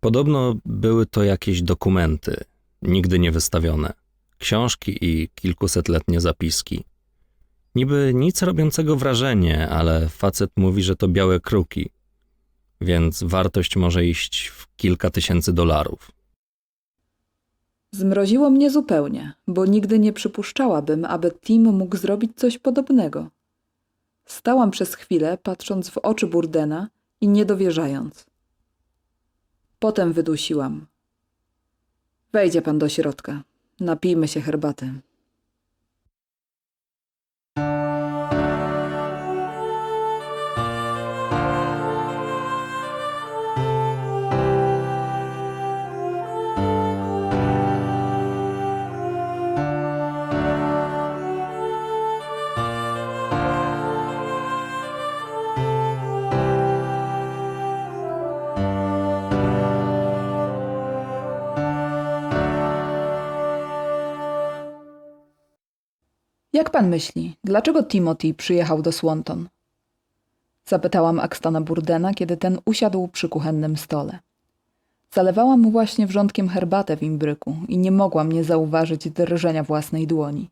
Podobno 0.00 0.54
były 0.64 1.06
to 1.06 1.24
jakieś 1.24 1.62
dokumenty, 1.62 2.44
nigdy 2.82 3.18
nie 3.18 3.32
wystawione, 3.32 3.92
książki 4.38 4.98
i 5.00 5.28
kilkusetletnie 5.34 6.20
zapiski. 6.20 6.84
Niby 7.74 8.12
nic 8.14 8.42
robiącego 8.42 8.96
wrażenie, 8.96 9.68
ale 9.68 10.08
facet 10.08 10.50
mówi, 10.56 10.82
że 10.82 10.96
to 10.96 11.08
białe 11.08 11.40
kruki, 11.40 11.90
więc 12.80 13.22
wartość 13.22 13.76
może 13.76 14.06
iść 14.06 14.48
w 14.48 14.76
kilka 14.76 15.10
tysięcy 15.10 15.52
dolarów. 15.52 16.10
Zmroziło 17.92 18.50
mnie 18.50 18.70
zupełnie, 18.70 19.32
bo 19.46 19.66
nigdy 19.66 19.98
nie 19.98 20.12
przypuszczałabym, 20.12 21.04
aby 21.04 21.30
Tim 21.30 21.62
mógł 21.62 21.96
zrobić 21.96 22.32
coś 22.36 22.58
podobnego. 22.58 23.30
Stałam 24.26 24.70
przez 24.70 24.94
chwilę, 24.94 25.38
patrząc 25.42 25.90
w 25.90 25.98
oczy 25.98 26.26
Burdena 26.26 26.88
i 27.20 27.28
niedowierzając. 27.28 28.26
Potem 29.78 30.12
wydusiłam. 30.12 30.86
Wejdzie 32.32 32.62
pan 32.62 32.78
do 32.78 32.88
środka. 32.88 33.42
Napijmy 33.80 34.28
się 34.28 34.40
herbaty. 34.40 34.92
Jak 66.60 66.70
pan 66.70 66.88
myśli, 66.88 67.36
dlaczego 67.44 67.82
Timothy 67.82 68.34
przyjechał 68.34 68.82
do 68.82 68.92
Swanton? 68.92 69.48
Zapytałam 70.64 71.20
Axtona 71.20 71.60
Burdena, 71.60 72.14
kiedy 72.14 72.36
ten 72.36 72.58
usiadł 72.64 73.08
przy 73.08 73.28
kuchennym 73.28 73.76
stole. 73.76 74.18
Zalewałam 75.10 75.60
mu 75.60 75.70
właśnie 75.70 76.06
wrzątkiem 76.06 76.48
herbatę 76.48 76.96
w 76.96 77.02
imbryku 77.02 77.56
i 77.68 77.78
nie 77.78 77.90
mogłam 77.90 78.32
nie 78.32 78.44
zauważyć 78.44 79.10
drżenia 79.10 79.62
własnej 79.62 80.06
dłoni. 80.06 80.50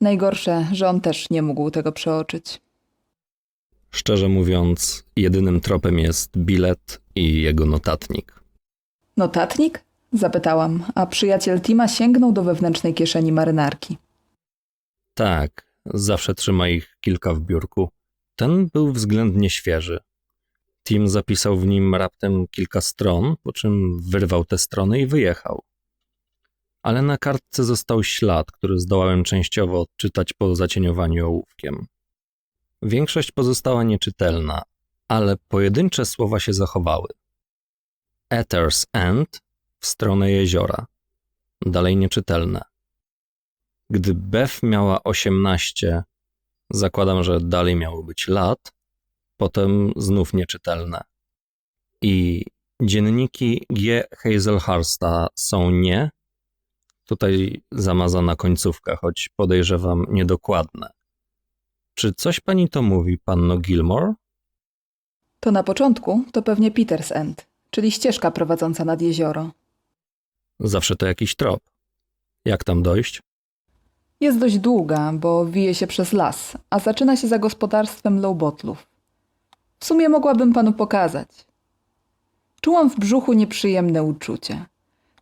Najgorsze, 0.00 0.66
że 0.72 0.88
on 0.88 1.00
też 1.00 1.30
nie 1.30 1.42
mógł 1.42 1.70
tego 1.70 1.92
przeoczyć. 1.92 2.60
Szczerze 3.90 4.28
mówiąc, 4.28 5.04
jedynym 5.16 5.60
tropem 5.60 5.98
jest 5.98 6.38
bilet 6.38 7.00
i 7.14 7.42
jego 7.42 7.66
notatnik. 7.66 8.40
Notatnik? 9.16 9.84
Zapytałam, 10.12 10.84
a 10.94 11.06
przyjaciel 11.06 11.60
Tima 11.60 11.88
sięgnął 11.88 12.32
do 12.32 12.42
wewnętrznej 12.42 12.94
kieszeni 12.94 13.32
marynarki. 13.32 13.98
Tak, 15.14 15.72
zawsze 15.86 16.34
trzyma 16.34 16.68
ich 16.68 16.96
kilka 17.00 17.34
w 17.34 17.40
biurku. 17.40 17.90
Ten 18.36 18.66
był 18.66 18.92
względnie 18.92 19.50
świeży. 19.50 20.00
Tim 20.84 21.08
zapisał 21.08 21.56
w 21.58 21.66
nim 21.66 21.94
raptem 21.94 22.46
kilka 22.48 22.80
stron, 22.80 23.34
po 23.42 23.52
czym 23.52 24.02
wyrwał 24.02 24.44
te 24.44 24.58
strony 24.58 25.00
i 25.00 25.06
wyjechał. 25.06 25.62
Ale 26.82 27.02
na 27.02 27.18
kartce 27.18 27.64
został 27.64 28.04
ślad, 28.04 28.52
który 28.52 28.80
zdołałem 28.80 29.24
częściowo 29.24 29.80
odczytać 29.80 30.32
po 30.32 30.56
zacieniowaniu 30.56 31.26
ołówkiem. 31.26 31.86
Większość 32.82 33.32
pozostała 33.32 33.82
nieczytelna, 33.82 34.62
ale 35.08 35.36
pojedyncze 35.48 36.06
słowa 36.06 36.40
się 36.40 36.52
zachowały. 36.52 37.08
Ether's 38.34 38.86
End 38.92 39.40
w 39.78 39.86
stronę 39.86 40.30
jeziora. 40.30 40.86
Dalej 41.66 41.96
nieczytelne. 41.96 42.71
Gdy 43.92 44.14
Beth 44.14 44.62
miała 44.62 45.02
18, 45.04 46.02
zakładam, 46.70 47.22
że 47.22 47.40
dalej 47.40 47.76
miało 47.76 48.02
być 48.02 48.28
lat, 48.28 48.72
potem 49.36 49.92
znów 49.96 50.34
nieczytelne. 50.34 51.00
I 52.02 52.44
dzienniki 52.82 53.66
G. 53.70 54.04
Hazelharsta 54.16 55.28
są 55.34 55.70
nie, 55.70 56.10
tutaj 57.06 57.62
zamazana 57.72 58.36
końcówka, 58.36 58.96
choć 58.96 59.30
podejrzewam 59.36 60.06
niedokładne. 60.08 60.90
Czy 61.94 62.12
coś 62.12 62.40
pani 62.40 62.68
to 62.68 62.82
mówi, 62.82 63.18
panno 63.18 63.58
Gilmore? 63.58 64.14
To 65.40 65.50
na 65.50 65.62
początku 65.62 66.24
to 66.32 66.42
pewnie 66.42 66.70
Peters 66.70 67.12
End, 67.12 67.46
czyli 67.70 67.90
ścieżka 67.90 68.30
prowadząca 68.30 68.84
nad 68.84 69.02
jezioro. 69.02 69.50
Zawsze 70.60 70.96
to 70.96 71.06
jakiś 71.06 71.36
trop. 71.36 71.60
Jak 72.44 72.64
tam 72.64 72.82
dojść? 72.82 73.22
Jest 74.22 74.38
dość 74.38 74.58
długa, 74.58 75.12
bo 75.12 75.46
wije 75.46 75.74
się 75.74 75.86
przez 75.86 76.12
las, 76.12 76.56
a 76.70 76.78
zaczyna 76.78 77.16
się 77.16 77.28
za 77.28 77.38
gospodarstwem 77.38 78.20
Lowbotlów. 78.20 78.86
W 79.80 79.84
sumie 79.84 80.08
mogłabym 80.08 80.52
panu 80.52 80.72
pokazać. 80.72 81.28
Czułam 82.60 82.90
w 82.90 82.98
brzuchu 82.98 83.32
nieprzyjemne 83.32 84.02
uczucie. 84.02 84.64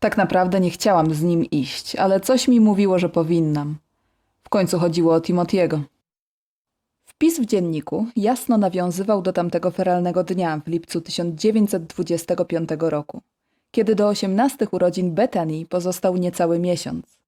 Tak 0.01 0.17
naprawdę 0.17 0.61
nie 0.61 0.71
chciałam 0.71 1.15
z 1.15 1.23
nim 1.23 1.45
iść, 1.45 1.97
ale 1.97 2.21
coś 2.21 2.49
mi 2.49 2.61
mówiło, 2.61 2.99
że 2.99 3.09
powinnam. 3.09 3.77
W 4.45 4.49
końcu 4.49 4.79
chodziło 4.79 5.15
o 5.15 5.21
Timotiego. 5.21 5.81
Wpis 7.05 7.41
w 7.41 7.47
dzienniku 7.47 8.07
jasno 8.17 8.59
nawiązywał 8.59 9.23
do 9.23 9.33
tamtego 9.33 9.71
feralnego 9.71 10.25
dnia 10.25 10.61
w 10.65 10.69
lipcu 10.69 11.01
1925 11.01 12.69
roku, 12.79 13.23
kiedy 13.71 13.95
do 13.95 14.09
osiemnastych 14.09 14.73
urodzin 14.73 15.15
Bethany 15.15 15.67
pozostał 15.67 16.17
niecały 16.17 16.59
miesiąc. 16.59 17.20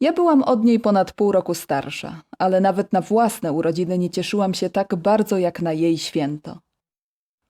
Ja 0.00 0.12
byłam 0.12 0.42
od 0.42 0.64
niej 0.64 0.80
ponad 0.80 1.12
pół 1.12 1.32
roku 1.32 1.54
starsza, 1.54 2.22
ale 2.38 2.60
nawet 2.60 2.92
na 2.92 3.00
własne 3.00 3.52
urodziny 3.52 3.98
nie 3.98 4.10
cieszyłam 4.10 4.54
się 4.54 4.70
tak 4.70 4.96
bardzo 4.96 5.38
jak 5.38 5.62
na 5.62 5.72
jej 5.72 5.98
święto. 5.98 6.58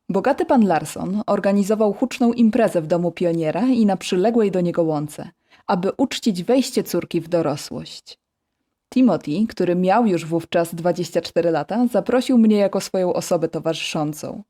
Bogaty 0.09 0.47
pan 0.47 0.67
Larson 0.67 1.23
organizował 1.27 1.93
huczną 1.93 2.33
imprezę 2.33 2.83
w 2.83 2.87
domu 2.87 3.13
pioniera 3.13 3.67
i 3.67 3.87
na 3.87 3.97
przyległej 3.97 4.51
do 4.51 4.61
niego 4.61 4.83
łące, 4.83 5.31
aby 5.67 5.93
uczcić 5.97 6.45
wejście 6.45 6.83
córki 6.83 7.21
w 7.21 7.29
dorosłość. 7.29 8.19
Timothy, 8.95 9.47
który 9.49 9.77
miał 9.77 10.07
już 10.07 10.27
wówczas 10.27 10.75
24 10.75 11.51
lata, 11.51 11.87
zaprosił 11.87 12.39
mnie 12.39 12.57
jako 12.57 12.81
swoją 12.81 13.13
osobę 13.13 13.49
towarzyszącą. 13.49 14.43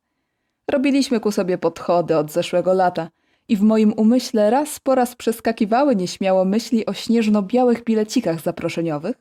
Robiliśmy 0.68 1.20
ku 1.20 1.32
sobie 1.32 1.58
podchody 1.58 2.16
od 2.16 2.32
zeszłego 2.32 2.72
lata 2.72 3.08
i 3.50 3.56
w 3.56 3.62
moim 3.62 3.92
umyśle 3.96 4.50
raz 4.50 4.80
po 4.80 4.94
raz 4.94 5.16
przeskakiwały 5.16 5.96
nieśmiało 5.96 6.44
myśli 6.44 6.86
o 6.86 6.92
śnieżno-białych 6.92 7.84
bilecikach 7.84 8.40
zaproszeniowych, 8.40 9.16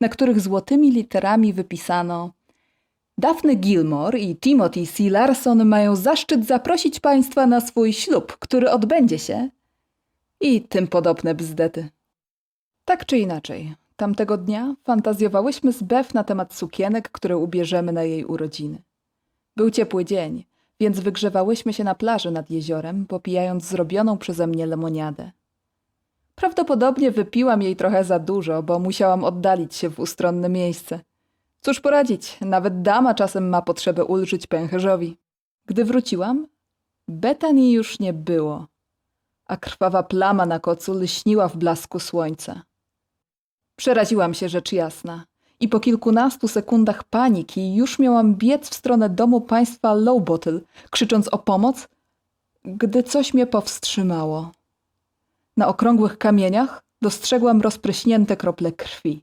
na 0.00 0.08
których 0.08 0.40
złotymi 0.40 0.90
literami 0.90 1.52
wypisano 1.52 2.32
Daphne 3.18 3.54
Gilmore 3.54 4.18
i 4.18 4.36
Timothy 4.36 4.86
C. 4.86 5.10
Larson 5.10 5.64
mają 5.64 5.96
zaszczyt 5.96 6.46
zaprosić 6.46 7.00
Państwa 7.00 7.46
na 7.46 7.60
swój 7.60 7.92
ślub, 7.92 8.36
który 8.38 8.70
odbędzie 8.70 9.18
się 9.18 9.48
i 10.40 10.60
tym 10.60 10.86
podobne 10.86 11.34
bzdety. 11.34 11.88
Tak 12.84 13.06
czy 13.06 13.18
inaczej, 13.18 13.74
tamtego 13.96 14.36
dnia 14.36 14.74
fantazjowałyśmy 14.84 15.72
z 15.72 15.82
Beth 15.82 16.14
na 16.14 16.24
temat 16.24 16.54
sukienek, 16.54 17.08
które 17.08 17.36
ubierzemy 17.36 17.92
na 17.92 18.02
jej 18.02 18.24
urodziny. 18.24 18.82
Był 19.56 19.70
ciepły 19.70 20.04
dzień, 20.04 20.44
więc 20.82 21.00
wygrzewałyśmy 21.00 21.72
się 21.72 21.84
na 21.84 21.94
plaży 21.94 22.30
nad 22.30 22.50
jeziorem, 22.50 23.06
popijając 23.06 23.64
zrobioną 23.64 24.18
przeze 24.18 24.46
mnie 24.46 24.66
lemoniadę. 24.66 25.30
Prawdopodobnie 26.34 27.10
wypiłam 27.10 27.62
jej 27.62 27.76
trochę 27.76 28.04
za 28.04 28.18
dużo, 28.18 28.62
bo 28.62 28.78
musiałam 28.78 29.24
oddalić 29.24 29.74
się 29.74 29.90
w 29.90 30.00
ustronne 30.00 30.48
miejsce. 30.48 31.00
Cóż 31.60 31.80
poradzić, 31.80 32.38
nawet 32.40 32.82
dama 32.82 33.14
czasem 33.14 33.48
ma 33.48 33.62
potrzebę 33.62 34.04
ulżyć 34.04 34.46
pęcherzowi. 34.46 35.16
Gdy 35.66 35.84
wróciłam, 35.84 36.46
Betani 37.08 37.72
już 37.72 37.98
nie 37.98 38.12
było, 38.12 38.66
a 39.46 39.56
krwawa 39.56 40.02
plama 40.02 40.46
na 40.46 40.60
kocu 40.60 40.94
lśniła 40.94 41.48
w 41.48 41.56
blasku 41.56 41.98
słońca. 41.98 42.62
Przeraziłam 43.76 44.34
się 44.34 44.48
rzecz 44.48 44.72
jasna 44.72 45.24
i 45.62 45.68
po 45.68 45.80
kilkunastu 45.80 46.48
sekundach 46.48 47.04
paniki 47.04 47.74
już 47.74 47.98
miałam 47.98 48.34
biec 48.34 48.70
w 48.70 48.74
stronę 48.74 49.08
domu 49.08 49.40
państwa 49.40 49.94
Lowbottle, 49.94 50.60
krzycząc 50.90 51.28
o 51.28 51.38
pomoc, 51.38 51.88
gdy 52.64 53.02
coś 53.02 53.34
mnie 53.34 53.46
powstrzymało. 53.46 54.50
Na 55.56 55.68
okrągłych 55.68 56.18
kamieniach 56.18 56.82
dostrzegłam 57.02 57.60
rozpryśnięte 57.60 58.36
krople 58.36 58.72
krwi. 58.72 59.22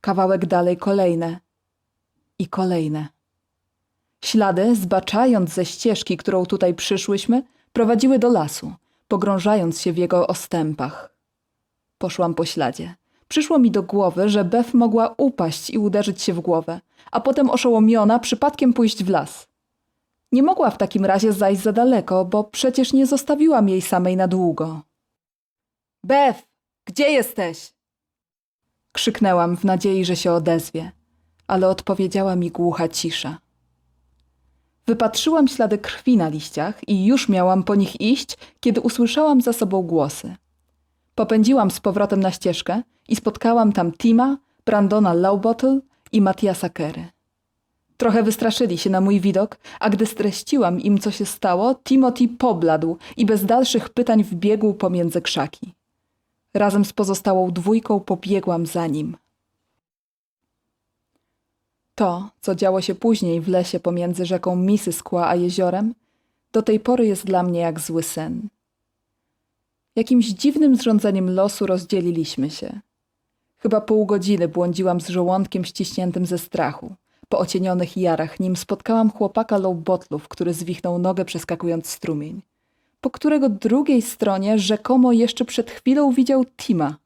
Kawałek 0.00 0.46
dalej 0.46 0.76
kolejne 0.76 1.40
i 2.38 2.46
kolejne. 2.46 3.08
Ślady, 4.24 4.76
zbaczając 4.76 5.50
ze 5.50 5.64
ścieżki, 5.64 6.16
którą 6.16 6.46
tutaj 6.46 6.74
przyszłyśmy, 6.74 7.42
prowadziły 7.72 8.18
do 8.18 8.28
lasu, 8.28 8.72
pogrążając 9.08 9.80
się 9.80 9.92
w 9.92 9.98
jego 9.98 10.26
ostępach. 10.26 11.14
Poszłam 11.98 12.34
po 12.34 12.44
śladzie. 12.44 13.01
Przyszło 13.32 13.58
mi 13.58 13.70
do 13.70 13.82
głowy, 13.82 14.28
że 14.28 14.44
Beth 14.44 14.74
mogła 14.74 15.14
upaść 15.18 15.70
i 15.70 15.78
uderzyć 15.78 16.22
się 16.22 16.32
w 16.32 16.40
głowę, 16.40 16.80
a 17.10 17.20
potem 17.20 17.50
oszołomiona 17.50 18.18
przypadkiem 18.18 18.72
pójść 18.72 19.04
w 19.04 19.08
las. 19.08 19.48
Nie 20.32 20.42
mogła 20.42 20.70
w 20.70 20.78
takim 20.78 21.04
razie 21.04 21.32
zajść 21.32 21.62
za 21.62 21.72
daleko, 21.72 22.24
bo 22.24 22.44
przecież 22.44 22.92
nie 22.92 23.06
zostawiłam 23.06 23.68
jej 23.68 23.82
samej 23.82 24.16
na 24.16 24.28
długo. 24.28 24.82
Beth, 26.04 26.42
gdzie 26.84 27.10
jesteś? 27.10 27.72
Krzyknęłam 28.92 29.56
w 29.56 29.64
nadziei, 29.64 30.04
że 30.04 30.16
się 30.16 30.32
odezwie, 30.32 30.92
ale 31.46 31.68
odpowiedziała 31.68 32.36
mi 32.36 32.50
głucha 32.50 32.88
cisza. 32.88 33.38
Wypatrzyłam 34.86 35.48
ślady 35.48 35.78
krwi 35.78 36.16
na 36.16 36.28
liściach 36.28 36.88
i 36.88 37.06
już 37.06 37.28
miałam 37.28 37.62
po 37.62 37.74
nich 37.74 38.00
iść, 38.00 38.36
kiedy 38.60 38.80
usłyszałam 38.80 39.40
za 39.40 39.52
sobą 39.52 39.82
głosy. 39.82 40.36
Popędziłam 41.14 41.70
z 41.70 41.80
powrotem 41.80 42.20
na 42.20 42.30
ścieżkę 42.30 42.82
i 43.08 43.16
spotkałam 43.16 43.72
tam 43.72 43.92
Tima, 43.92 44.38
Brandona 44.64 45.12
Lowbottle 45.14 45.80
i 46.12 46.20
Matiasa 46.20 46.68
Kery. 46.68 47.04
Trochę 47.96 48.22
wystraszyli 48.22 48.78
się 48.78 48.90
na 48.90 49.00
mój 49.00 49.20
widok, 49.20 49.58
a 49.80 49.90
gdy 49.90 50.06
streściłam 50.06 50.80
im, 50.80 50.98
co 50.98 51.10
się 51.10 51.26
stało, 51.26 51.74
Timothy 51.74 52.28
pobladł 52.28 52.96
i 53.16 53.26
bez 53.26 53.44
dalszych 53.44 53.88
pytań 53.88 54.24
wbiegł 54.24 54.74
pomiędzy 54.74 55.22
krzaki. 55.22 55.72
Razem 56.54 56.84
z 56.84 56.92
pozostałą 56.92 57.50
dwójką 57.50 58.00
pobiegłam 58.00 58.66
za 58.66 58.86
nim. 58.86 59.16
To, 61.94 62.30
co 62.40 62.54
działo 62.54 62.80
się 62.80 62.94
później 62.94 63.40
w 63.40 63.48
lesie 63.48 63.80
pomiędzy 63.80 64.26
rzeką 64.26 64.56
Missisquoi 64.56 65.22
a 65.22 65.34
jeziorem, 65.34 65.94
do 66.52 66.62
tej 66.62 66.80
pory 66.80 67.06
jest 67.06 67.26
dla 67.26 67.42
mnie 67.42 67.60
jak 67.60 67.80
zły 67.80 68.02
sen. 68.02 68.48
Jakimś 69.96 70.26
dziwnym 70.26 70.76
zrządzeniem 70.76 71.34
losu 71.34 71.66
rozdzieliliśmy 71.66 72.50
się. 72.50 72.80
Chyba 73.62 73.80
pół 73.80 74.06
godziny 74.06 74.48
błądziłam 74.48 75.00
z 75.00 75.08
żołądkiem 75.08 75.64
ściśniętym 75.64 76.26
ze 76.26 76.38
strachu. 76.38 76.94
Po 77.28 77.38
ocienionych 77.38 77.96
jarach, 77.96 78.40
nim 78.40 78.56
spotkałam 78.56 79.10
chłopaka 79.10 79.58
lowbotlów, 79.58 80.28
który 80.28 80.54
zwichnął 80.54 80.98
nogę 80.98 81.24
przeskakując 81.24 81.86
strumień, 81.86 82.42
po 83.00 83.10
którego 83.10 83.48
drugiej 83.48 84.02
stronie 84.02 84.58
rzekomo 84.58 85.12
jeszcze 85.12 85.44
przed 85.44 85.70
chwilą 85.70 86.12
widział 86.12 86.44
Tima. 86.56 86.96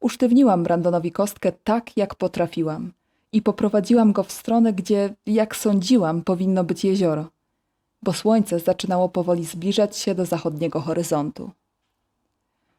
Usztywniłam 0.00 0.62
Brandonowi 0.62 1.12
kostkę 1.12 1.52
tak, 1.64 1.96
jak 1.96 2.14
potrafiłam 2.14 2.92
i 3.32 3.42
poprowadziłam 3.42 4.12
go 4.12 4.22
w 4.22 4.32
stronę, 4.32 4.72
gdzie, 4.72 5.14
jak 5.26 5.56
sądziłam, 5.56 6.22
powinno 6.22 6.64
być 6.64 6.84
jezioro, 6.84 7.26
bo 8.02 8.12
słońce 8.12 8.58
zaczynało 8.58 9.08
powoli 9.08 9.44
zbliżać 9.44 9.96
się 9.96 10.14
do 10.14 10.26
zachodniego 10.26 10.80
horyzontu. 10.80 11.50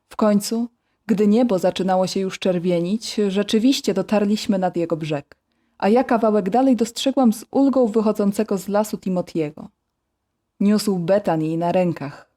W 0.10 0.16
końcu, 0.16 0.68
gdy 1.06 1.28
niebo 1.28 1.60
zaczynało 1.60 2.08
się 2.08 2.20
już 2.20 2.40
czerwienić, 2.40 3.16
rzeczywiście 3.28 3.94
dotarliśmy 3.94 4.60
nad 4.60 4.78
jego 4.78 4.98
brzeg, 4.98 5.36
a 5.78 5.90
ja 5.90 6.04
kawałek 6.04 6.50
dalej 6.50 6.76
dostrzegłam 6.76 7.34
z 7.34 7.46
ulgą 7.52 7.88
wychodzącego 7.88 8.58
z 8.58 8.68
lasu 8.68 8.98
Timotiego. 8.98 9.70
Niósł 10.60 11.00
Betanii 11.00 11.58
na 11.58 11.72
rękach. 11.72 12.30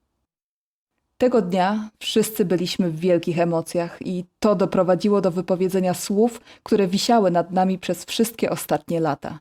Tego 1.18 1.42
dnia 1.42 1.90
wszyscy 1.98 2.44
byliśmy 2.44 2.90
w 2.90 3.00
wielkich 3.00 3.38
emocjach 3.38 3.98
i 4.06 4.24
to 4.38 4.54
doprowadziło 4.54 5.20
do 5.20 5.30
wypowiedzenia 5.30 5.94
słów, 5.94 6.40
które 6.62 6.88
wisiały 6.88 7.30
nad 7.30 7.50
nami 7.50 7.78
przez 7.78 8.04
wszystkie 8.04 8.50
ostatnie 8.50 9.00
lata. 9.00 9.38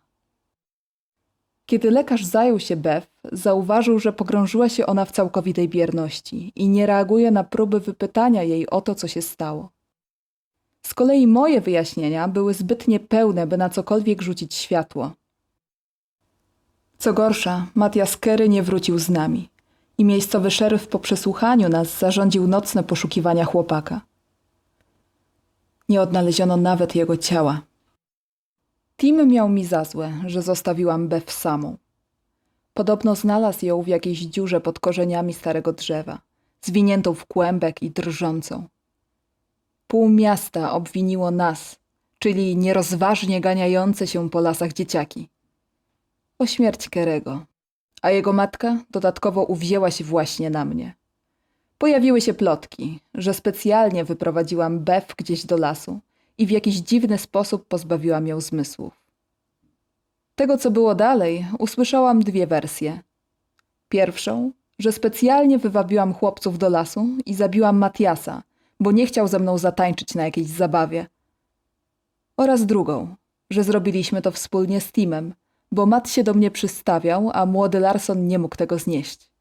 Kiedy 1.65 1.91
lekarz 1.91 2.25
zajął 2.25 2.59
się 2.59 2.75
Bev, 2.75 3.07
zauważył, 3.31 3.99
że 3.99 4.13
pogrążyła 4.13 4.69
się 4.69 4.85
ona 4.85 5.05
w 5.05 5.11
całkowitej 5.11 5.69
bierności 5.69 6.51
i 6.55 6.69
nie 6.69 6.85
reaguje 6.85 7.31
na 7.31 7.43
próby 7.43 7.79
wypytania 7.79 8.43
jej 8.43 8.69
o 8.69 8.81
to, 8.81 8.95
co 8.95 9.07
się 9.07 9.21
stało. 9.21 9.69
Z 10.85 10.93
kolei 10.93 11.27
moje 11.27 11.61
wyjaśnienia 11.61 12.27
były 12.27 12.53
zbyt 12.53 12.87
niepełne, 12.87 13.47
by 13.47 13.57
na 13.57 13.69
cokolwiek 13.69 14.21
rzucić 14.21 14.53
światło. 14.53 15.11
Co 16.97 17.13
gorsza, 17.13 17.67
Matias 17.75 18.17
Kerry 18.17 18.49
nie 18.49 18.63
wrócił 18.63 18.99
z 18.99 19.09
nami 19.09 19.49
i 19.97 20.05
miejscowy 20.05 20.51
szeryf 20.51 20.87
po 20.87 20.99
przesłuchaniu 20.99 21.69
nas 21.69 21.99
zarządził 21.99 22.47
nocne 22.47 22.83
poszukiwania 22.83 23.45
chłopaka. 23.45 24.01
Nie 25.89 26.01
odnaleziono 26.01 26.57
nawet 26.57 26.95
jego 26.95 27.17
ciała. 27.17 27.61
Tim 28.97 29.27
miał 29.27 29.49
mi 29.49 29.65
za 29.65 29.85
złe, 29.85 30.13
że 30.25 30.41
zostawiłam 30.41 31.07
Bev 31.07 31.31
samą. 31.31 31.77
Podobno 32.77 33.15
znalazł 33.15 33.65
ją 33.65 33.81
w 33.81 33.87
jakiejś 33.87 34.19
dziurze 34.19 34.61
pod 34.61 34.79
korzeniami 34.79 35.33
starego 35.33 35.73
drzewa, 35.73 36.21
zwiniętą 36.61 37.13
w 37.13 37.25
kłębek 37.25 37.83
i 37.83 37.91
drżącą. 37.91 38.67
Pół 39.87 40.09
miasta 40.09 40.71
obwiniło 40.71 41.31
nas, 41.31 41.79
czyli 42.19 42.57
nierozważnie 42.57 43.41
ganiające 43.41 44.07
się 44.07 44.29
po 44.29 44.39
lasach 44.39 44.73
dzieciaki. 44.73 45.29
O 46.39 46.45
śmierć 46.45 46.89
Kerego, 46.89 47.45
a 48.01 48.11
jego 48.11 48.33
matka 48.33 48.77
dodatkowo 48.91 49.43
uwzięła 49.43 49.91
się 49.91 50.03
właśnie 50.03 50.49
na 50.49 50.65
mnie. 50.65 50.93
Pojawiły 51.77 52.21
się 52.21 52.33
plotki, 52.33 52.99
że 53.13 53.33
specjalnie 53.33 54.05
wyprowadziłam 54.05 54.79
Bev 54.79 55.05
gdzieś 55.17 55.45
do 55.45 55.57
lasu 55.57 55.99
i 56.37 56.45
w 56.45 56.51
jakiś 56.51 56.75
dziwny 56.75 57.17
sposób 57.17 57.67
pozbawiłam 57.67 58.27
ją 58.27 58.41
zmysłów. 58.41 59.06
Tego, 60.37 60.57
co 60.57 60.71
było 60.71 60.95
dalej, 60.95 61.45
usłyszałam 61.59 62.19
dwie 62.19 62.47
wersje. 62.47 62.99
Pierwszą, 63.89 64.51
że 64.79 64.91
specjalnie 64.91 65.57
wywabiłam 65.57 66.13
chłopców 66.13 66.57
do 66.57 66.69
lasu 66.69 67.07
i 67.25 67.33
zabiłam 67.33 67.77
Matiasa, 67.77 68.43
bo 68.79 68.91
nie 68.91 69.05
chciał 69.05 69.27
ze 69.27 69.39
mną 69.39 69.57
zatańczyć 69.57 70.15
na 70.15 70.23
jakiejś 70.23 70.47
zabawie. 70.47 71.07
Oraz 72.37 72.65
drugą, 72.65 73.15
że 73.49 73.63
zrobiliśmy 73.63 74.21
to 74.21 74.31
wspólnie 74.31 74.81
z 74.81 74.91
Timem, 74.91 75.33
bo 75.71 75.85
Matt 75.85 76.09
się 76.09 76.23
do 76.23 76.33
mnie 76.33 76.51
przystawiał, 76.51 77.31
a 77.33 77.45
młody 77.45 77.79
Larson 77.79 78.27
nie 78.27 78.39
mógł 78.39 78.55
tego 78.55 78.79
znieść. 78.79 79.31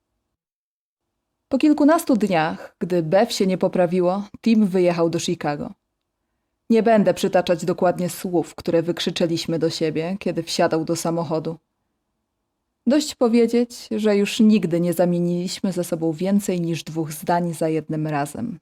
Po 1.48 1.59
kilkunastu 1.59 2.16
dniach, 2.16 2.76
gdy 2.78 3.02
Bev 3.02 3.32
się 3.32 3.46
nie 3.46 3.59
poprawiło, 3.59 4.22
Tim 4.42 4.66
wyjechał 4.66 5.11
do 5.11 5.18
Chicago. 5.18 5.70
Nie 6.70 6.83
będę 6.83 7.14
przytaczać 7.14 7.64
dokładnie 7.64 8.09
słów, 8.09 8.55
które 8.55 8.83
wykrzyczeliśmy 8.83 9.59
do 9.59 9.70
siebie, 9.70 10.16
kiedy 10.20 10.42
wsiadał 10.42 10.85
do 10.85 10.96
samochodu. 10.96 11.57
Dość 12.87 13.14
powiedzieć, 13.14 13.88
że 13.90 14.16
już 14.16 14.40
nigdy 14.40 14.81
nie 14.81 14.92
zamieniliśmy 14.92 15.72
ze 15.72 15.85
sobą 15.85 16.12
więcej 16.12 16.61
niż 16.61 16.85
dwóch 16.85 17.12
zdań 17.12 17.55
za 17.55 17.68
jednym 17.68 18.07
razem. 18.07 18.59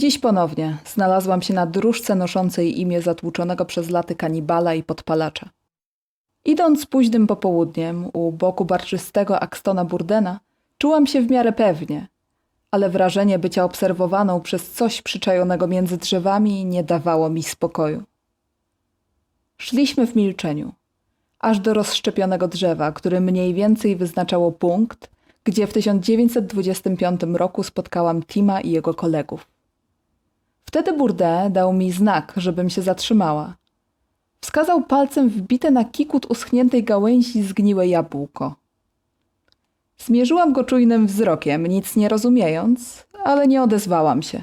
Dziś 0.00 0.18
ponownie 0.18 0.76
znalazłam 0.86 1.42
się 1.42 1.54
na 1.54 1.66
dróżce 1.66 2.14
noszącej 2.14 2.80
imię 2.80 3.02
zatłuczonego 3.02 3.64
przez 3.64 3.90
laty 3.90 4.14
kanibala 4.14 4.74
i 4.74 4.82
podpalacza. 4.82 5.50
Idąc 6.44 6.86
późnym 6.86 7.26
popołudniem 7.26 8.10
u 8.12 8.32
boku 8.32 8.64
barczystego 8.64 9.40
Axtona 9.40 9.84
Burdena, 9.84 10.40
czułam 10.78 11.06
się 11.06 11.22
w 11.22 11.30
miarę 11.30 11.52
pewnie, 11.52 12.08
ale 12.70 12.90
wrażenie 12.90 13.38
bycia 13.38 13.64
obserwowaną 13.64 14.40
przez 14.40 14.70
coś 14.70 15.02
przyczajonego 15.02 15.66
między 15.66 15.96
drzewami 15.96 16.64
nie 16.64 16.84
dawało 16.84 17.30
mi 17.30 17.42
spokoju. 17.42 18.02
Szliśmy 19.56 20.06
w 20.06 20.16
milczeniu, 20.16 20.72
aż 21.38 21.58
do 21.60 21.74
rozszczepionego 21.74 22.48
drzewa, 22.48 22.92
które 22.92 23.20
mniej 23.20 23.54
więcej 23.54 23.96
wyznaczało 23.96 24.52
punkt, 24.52 25.10
gdzie 25.44 25.66
w 25.66 25.72
1925 25.72 27.20
roku 27.32 27.62
spotkałam 27.62 28.22
Tima 28.22 28.60
i 28.60 28.70
jego 28.70 28.94
kolegów. 28.94 29.46
Wtedy 30.70 30.92
Bourdain 30.92 31.52
dał 31.52 31.72
mi 31.72 31.92
znak, 31.92 32.32
żebym 32.36 32.70
się 32.70 32.82
zatrzymała. 32.82 33.54
Wskazał 34.40 34.82
palcem 34.82 35.28
wbite 35.28 35.70
na 35.70 35.84
kikut 35.84 36.26
uschniętej 36.26 36.84
gałęzi 36.84 37.42
zgniłe 37.42 37.88
jabłko. 37.88 38.54
Zmierzyłam 39.98 40.52
go 40.52 40.64
czujnym 40.64 41.06
wzrokiem, 41.06 41.66
nic 41.66 41.96
nie 41.96 42.08
rozumiejąc, 42.08 43.06
ale 43.24 43.46
nie 43.46 43.62
odezwałam 43.62 44.22
się. 44.22 44.42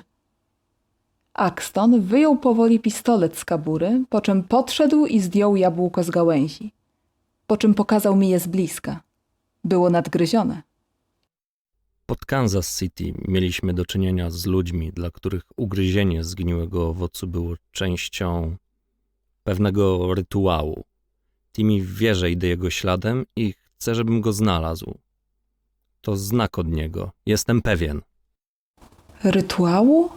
Axton 1.34 2.02
wyjął 2.02 2.38
powoli 2.38 2.80
pistolet 2.80 3.38
z 3.38 3.46
kabury, 3.46 4.04
po 4.10 4.22
czym 4.22 4.44
podszedł 4.44 5.06
i 5.06 5.20
zdjął 5.20 5.56
jabłko 5.56 6.04
z 6.04 6.10
gałęzi. 6.10 6.72
Po 7.48 7.58
czym 7.58 7.74
pokazał 7.74 8.16
mi 8.16 8.30
je 8.30 8.40
z 8.40 8.48
bliska. 8.48 9.00
Było 9.64 9.90
nadgryzione. 9.90 10.67
Pod 12.10 12.26
Kansas 12.26 12.80
City 12.80 13.14
mieliśmy 13.28 13.74
do 13.74 13.86
czynienia 13.86 14.30
z 14.30 14.46
ludźmi, 14.46 14.92
dla 14.92 15.12
których 15.12 15.44
ugryzienie 15.58 16.24
zgniłego 16.24 16.90
owocu 16.90 17.28
było 17.28 17.56
częścią 17.72 18.58
pewnego 19.44 20.16
rytuału. 20.16 20.84
Timmy 21.54 21.82
wierzę 21.82 22.32
idę 22.32 22.48
jego 22.48 22.70
śladem 22.70 23.26
i 23.36 23.54
chcę, 23.76 23.96
żebym 23.96 24.22
go 24.22 24.34
znalazł. 24.34 24.98
To 26.02 26.18
znak 26.18 26.60
od 26.60 26.68
niego, 26.68 27.12
jestem 27.26 27.62
pewien. 27.62 28.02
Rytuału? 29.24 30.10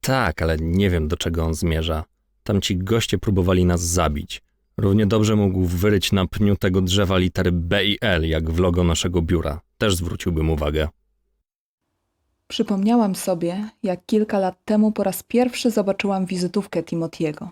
Tak, 0.00 0.42
ale 0.42 0.56
nie 0.56 0.90
wiem 0.90 1.08
do 1.08 1.16
czego 1.16 1.44
on 1.44 1.54
zmierza. 1.54 2.04
Tamci 2.42 2.78
goście 2.78 3.18
próbowali 3.18 3.64
nas 3.64 3.80
zabić. 3.80 4.42
Równie 4.78 5.06
dobrze 5.06 5.36
mógł 5.36 5.64
wyryć 5.64 6.12
na 6.12 6.26
pniu 6.26 6.56
tego 6.56 6.80
drzewa 6.80 7.18
litery 7.18 7.52
B 7.52 7.84
i 7.84 7.98
L, 8.00 8.28
jak 8.28 8.50
w 8.50 8.58
logo 8.58 8.84
naszego 8.84 9.22
biura. 9.22 9.60
Też 9.78 9.96
zwróciłbym 9.96 10.50
uwagę. 10.50 10.88
Przypomniałam 12.48 13.14
sobie, 13.14 13.70
jak 13.82 14.06
kilka 14.06 14.38
lat 14.38 14.64
temu 14.64 14.92
po 14.92 15.04
raz 15.04 15.22
pierwszy 15.22 15.70
zobaczyłam 15.70 16.26
wizytówkę 16.26 16.82
Timotiego. 16.82 17.50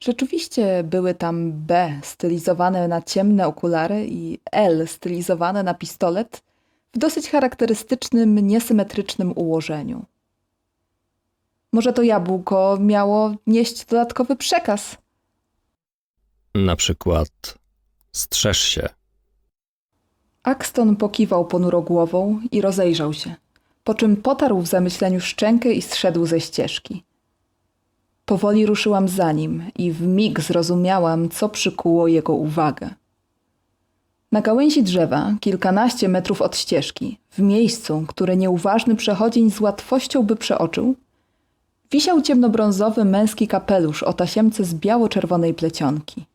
Rzeczywiście 0.00 0.84
były 0.84 1.14
tam 1.14 1.52
B 1.52 2.00
stylizowane 2.02 2.88
na 2.88 3.02
ciemne 3.02 3.46
okulary 3.46 4.06
i 4.08 4.38
L 4.52 4.88
stylizowane 4.88 5.62
na 5.62 5.74
pistolet 5.74 6.42
w 6.92 6.98
dosyć 6.98 7.30
charakterystycznym, 7.30 8.38
niesymetrycznym 8.38 9.32
ułożeniu. 9.36 10.04
Może 11.72 11.92
to 11.92 12.02
jabłko 12.02 12.78
miało 12.80 13.34
nieść 13.46 13.84
dodatkowy 13.84 14.36
przekaz. 14.36 14.96
Na 16.64 16.76
przykład 16.76 17.58
strzeż 18.12 18.58
się. 18.58 18.88
Axton 20.42 20.96
pokiwał 20.96 21.44
ponuro 21.44 21.82
głową 21.82 22.40
i 22.52 22.60
rozejrzał 22.60 23.12
się, 23.12 23.34
po 23.84 23.94
czym 23.94 24.16
potarł 24.16 24.60
w 24.60 24.66
zamyśleniu 24.66 25.20
szczękę 25.20 25.72
i 25.72 25.82
zszedł 25.82 26.26
ze 26.26 26.40
ścieżki. 26.40 27.02
Powoli 28.24 28.66
ruszyłam 28.66 29.08
za 29.08 29.32
nim 29.32 29.62
i 29.76 29.92
w 29.92 30.02
mig 30.02 30.40
zrozumiałam, 30.40 31.28
co 31.28 31.48
przykuło 31.48 32.08
jego 32.08 32.32
uwagę. 32.32 32.90
Na 34.32 34.40
gałęzi 34.40 34.82
drzewa, 34.82 35.34
kilkanaście 35.40 36.08
metrów 36.08 36.42
od 36.42 36.56
ścieżki, 36.56 37.18
w 37.30 37.38
miejscu, 37.38 38.04
które 38.08 38.36
nieuważny 38.36 38.96
przechodzień 38.96 39.50
z 39.50 39.60
łatwością 39.60 40.22
by 40.22 40.36
przeoczył, 40.36 40.94
wisiał 41.90 42.22
ciemnobrązowy 42.22 43.04
męski 43.04 43.48
kapelusz 43.48 44.02
o 44.02 44.12
tasiemce 44.12 44.64
z 44.64 44.74
biało-czerwonej 44.74 45.54
plecionki. 45.54 46.26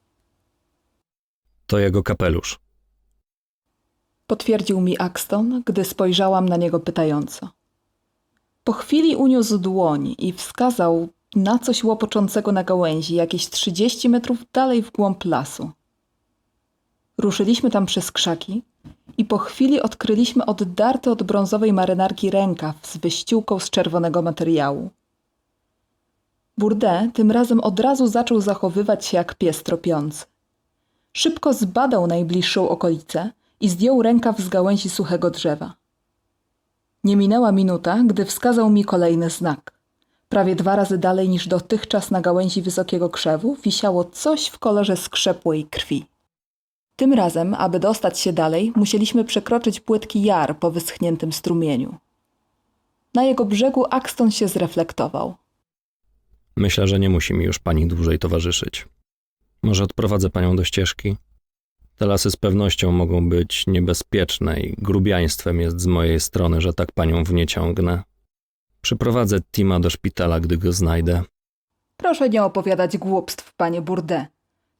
To 1.68 1.80
jego 1.80 2.04
kapelusz. 2.04 2.60
Potwierdził 4.28 4.82
mi 4.82 5.00
Axton, 5.00 5.64
gdy 5.66 5.86
spojrzałam 5.86 6.50
na 6.50 6.58
niego 6.58 6.80
pytająco. 6.80 7.50
Po 8.64 8.72
chwili 8.72 9.16
uniósł 9.16 9.58
dłoń 9.58 10.16
i 10.18 10.34
wskazał 10.34 11.10
na 11.36 11.60
coś 11.60 11.84
łopoczącego 11.84 12.52
na 12.52 12.64
gałęzi, 12.64 13.16
jakieś 13.16 13.50
30 13.50 14.10
metrów 14.10 14.38
dalej 14.54 14.84
w 14.84 14.92
głąb 14.92 15.26
lasu. 15.26 15.72
Ruszyliśmy 17.18 17.70
tam 17.70 17.86
przez 17.86 18.12
krzaki 18.12 18.64
i 19.18 19.26
po 19.26 19.38
chwili 19.38 19.82
odkryliśmy 19.82 20.46
oddarty 20.46 21.12
od 21.12 21.24
brązowej 21.24 21.74
marynarki 21.74 22.30
rękaw 22.30 22.88
z 22.88 22.98
wyściółką 22.98 23.60
z 23.60 23.70
czerwonego 23.70 24.22
materiału. 24.22 24.90
Bourdain 26.58 27.12
tym 27.12 27.32
razem 27.32 27.60
od 27.60 27.80
razu 27.80 28.08
zaczął 28.08 28.42
zachowywać 28.42 29.06
się 29.06 29.18
jak 29.18 29.36
pies 29.36 29.64
tropiący. 29.64 30.26
Szybko 31.14 31.54
zbadał 31.54 32.08
najbliższą 32.08 32.70
okolicę 32.70 33.32
i 33.60 33.70
zdjął 33.70 34.02
rękaw 34.02 34.40
z 34.40 34.50
gałęzi 34.50 34.90
suchego 34.90 35.30
drzewa. 35.30 35.74
Nie 37.04 37.16
minęła 37.16 37.52
minuta, 37.52 38.04
gdy 38.06 38.26
wskazał 38.26 38.70
mi 38.70 38.86
kolejny 38.86 39.30
znak. 39.30 39.74
Prawie 40.30 40.56
dwa 40.56 40.76
razy 40.76 40.98
dalej 40.98 41.30
niż 41.30 41.48
dotychczas 41.48 42.12
na 42.12 42.22
gałęzi 42.22 42.62
wysokiego 42.62 43.10
krzewu 43.10 43.58
wisiało 43.64 44.04
coś 44.04 44.48
w 44.48 44.60
kolorze 44.60 44.98
skrzepłej 44.98 45.66
krwi. 45.66 46.06
Tym 46.96 47.14
razem, 47.14 47.54
aby 47.54 47.80
dostać 47.80 48.20
się 48.20 48.34
dalej, 48.34 48.74
musieliśmy 48.76 49.24
przekroczyć 49.24 49.80
płytki 49.80 50.24
jar 50.24 50.60
po 50.60 50.72
wyschniętym 50.72 51.34
strumieniu. 51.34 51.96
Na 53.14 53.24
jego 53.24 53.46
brzegu 53.46 53.86
Axton 53.90 54.32
się 54.32 54.48
zreflektował. 54.48 55.36
Myślę, 56.56 56.88
że 56.88 57.00
nie 57.00 57.10
musi 57.10 57.34
mi 57.34 57.46
już 57.46 57.60
pani 57.60 57.88
dłużej 57.88 58.20
towarzyszyć. 58.20 58.86
Może 59.64 59.84
odprowadzę 59.84 60.30
panią 60.30 60.56
do 60.56 60.64
ścieżki? 60.64 61.18
Te 61.98 62.06
lasy 62.06 62.32
z 62.32 62.38
pewnością 62.38 62.92
mogą 62.92 63.30
być 63.30 63.68
niebezpieczne 63.68 64.60
i 64.60 64.76
grubiaństwem 64.78 65.62
jest 65.62 65.82
z 65.82 65.86
mojej 65.86 66.20
strony, 66.20 66.62
że 66.62 66.74
tak 66.74 66.92
panią 66.92 67.24
w 67.24 67.34
nie 67.34 67.46
ciągnę. 67.46 68.04
Przyprowadzę 68.82 69.40
Tima 69.52 69.80
do 69.80 69.90
szpitala, 69.90 70.40
gdy 70.40 70.58
go 70.58 70.74
znajdę. 70.74 71.22
Proszę 71.98 72.30
nie 72.30 72.44
opowiadać 72.44 72.98
głupstw, 72.98 73.54
panie 73.54 73.82
Bourdain. 73.82 74.26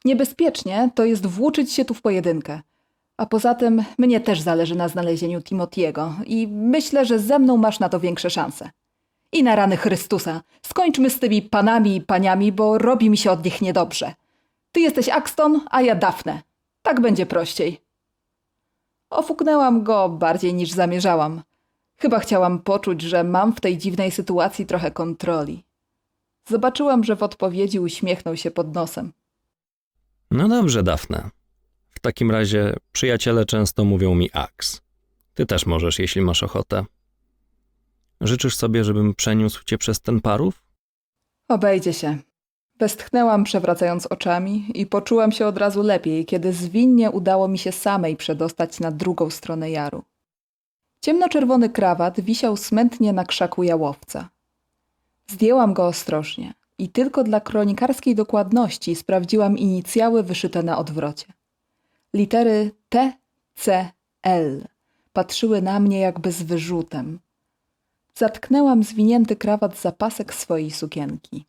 Niebezpiecznie 0.04 0.90
to 0.94 1.04
jest 1.04 1.26
włóczyć 1.26 1.72
się 1.72 1.84
tu 1.84 1.94
w 1.94 2.02
pojedynkę. 2.02 2.60
A 3.16 3.26
poza 3.26 3.54
tym 3.54 3.84
mnie 3.98 4.20
też 4.20 4.40
zależy 4.40 4.74
na 4.74 4.88
znalezieniu 4.88 5.42
Timotiego 5.42 6.14
i 6.26 6.48
myślę, 6.48 7.06
że 7.06 7.18
ze 7.18 7.38
mną 7.38 7.56
masz 7.56 7.80
na 7.80 7.88
to 7.88 8.00
większe 8.00 8.30
szanse. 8.30 8.70
I 9.32 9.42
na 9.42 9.56
rany 9.56 9.76
Chrystusa, 9.76 10.42
skończmy 10.62 11.10
z 11.10 11.18
tymi 11.18 11.42
panami 11.42 11.96
i 11.96 12.00
paniami, 12.00 12.52
bo 12.52 12.78
robi 12.78 13.10
mi 13.10 13.16
się 13.16 13.30
od 13.30 13.44
nich 13.44 13.62
niedobrze. 13.62 14.14
Ty 14.74 14.80
jesteś 14.80 15.08
Axton, 15.08 15.60
a 15.70 15.82
ja 15.82 15.94
Dafne. 15.94 16.42
Tak 16.82 17.00
będzie 17.00 17.26
prościej. 17.26 17.80
Ofuknęłam 19.10 19.82
go 19.84 20.08
bardziej 20.08 20.54
niż 20.54 20.70
zamierzałam. 20.70 21.42
Chyba 21.96 22.18
chciałam 22.18 22.58
poczuć, 22.58 23.02
że 23.02 23.24
mam 23.24 23.52
w 23.52 23.60
tej 23.60 23.78
dziwnej 23.78 24.10
sytuacji 24.10 24.66
trochę 24.66 24.90
kontroli. 24.90 25.64
Zobaczyłam, 26.48 27.04
że 27.04 27.16
w 27.16 27.22
odpowiedzi 27.22 27.80
uśmiechnął 27.80 28.36
się 28.36 28.50
pod 28.50 28.74
nosem. 28.74 29.12
No 30.30 30.48
dobrze, 30.48 30.82
Dafne. 30.82 31.30
W 31.90 32.00
takim 32.00 32.30
razie 32.30 32.76
przyjaciele 32.92 33.44
często 33.44 33.84
mówią 33.84 34.14
mi 34.14 34.30
Ax. 34.32 34.82
Ty 35.34 35.46
też 35.46 35.66
możesz, 35.66 35.98
jeśli 35.98 36.22
masz 36.22 36.42
ochotę. 36.42 36.84
Życzysz 38.20 38.56
sobie, 38.56 38.84
żebym 38.84 39.14
przeniósł 39.14 39.64
cię 39.64 39.78
przez 39.78 40.00
ten 40.00 40.20
parów? 40.20 40.62
Obejdzie 41.48 41.92
się. 41.92 42.18
Westchnęłam, 42.78 43.44
przewracając 43.44 44.06
oczami, 44.06 44.66
i 44.74 44.86
poczułam 44.86 45.32
się 45.32 45.46
od 45.46 45.58
razu 45.58 45.82
lepiej, 45.82 46.26
kiedy 46.26 46.52
zwinnie 46.52 47.10
udało 47.10 47.48
mi 47.48 47.58
się 47.58 47.72
samej 47.72 48.16
przedostać 48.16 48.80
na 48.80 48.90
drugą 48.90 49.30
stronę 49.30 49.70
jaru. 49.70 50.02
Ciemnoczerwony 51.00 51.68
krawat 51.68 52.20
wisiał 52.20 52.56
smętnie 52.56 53.12
na 53.12 53.24
krzaku 53.24 53.62
jałowca. 53.62 54.28
Zdjęłam 55.26 55.74
go 55.74 55.86
ostrożnie 55.86 56.54
i 56.78 56.88
tylko 56.88 57.24
dla 57.24 57.40
kronikarskiej 57.40 58.14
dokładności 58.14 58.96
sprawdziłam 58.96 59.58
inicjały 59.58 60.22
wyszyte 60.22 60.62
na 60.62 60.78
odwrocie. 60.78 61.26
Litery 62.14 62.70
T, 62.88 63.12
C, 63.54 63.90
L 64.22 64.68
patrzyły 65.12 65.62
na 65.62 65.80
mnie 65.80 66.00
jakby 66.00 66.32
z 66.32 66.42
wyrzutem. 66.42 67.18
Zatknęłam 68.14 68.82
zwinięty 68.82 69.36
krawat 69.36 69.80
za 69.80 69.92
pasek 69.92 70.34
swojej 70.34 70.70
sukienki. 70.70 71.46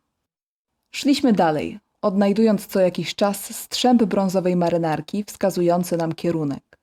Szliśmy 0.90 1.32
dalej, 1.32 1.78
odnajdując 2.02 2.66
co 2.66 2.80
jakiś 2.80 3.14
czas 3.14 3.56
strzęp 3.56 4.04
brązowej 4.04 4.56
marynarki 4.56 5.24
wskazujący 5.24 5.96
nam 5.96 6.12
kierunek. 6.12 6.78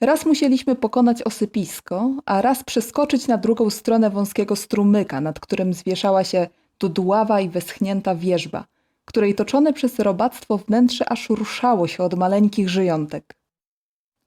Raz 0.00 0.26
musieliśmy 0.26 0.74
pokonać 0.76 1.22
osypisko, 1.22 2.10
a 2.26 2.42
raz 2.42 2.64
przeskoczyć 2.64 3.26
na 3.26 3.38
drugą 3.38 3.70
stronę 3.70 4.10
wąskiego 4.10 4.56
strumyka, 4.56 5.20
nad 5.20 5.40
którym 5.40 5.74
zwieszała 5.74 6.24
się 6.24 6.48
dudława 6.80 7.40
i 7.40 7.48
wyschnięta 7.48 8.14
wierzba, 8.14 8.64
której 9.04 9.34
toczone 9.34 9.72
przez 9.72 9.98
robactwo 9.98 10.58
wnętrze 10.58 11.08
aż 11.08 11.28
ruszało 11.28 11.88
się 11.88 12.02
od 12.04 12.14
maleńkich 12.14 12.68
żyjątek. 12.68 13.34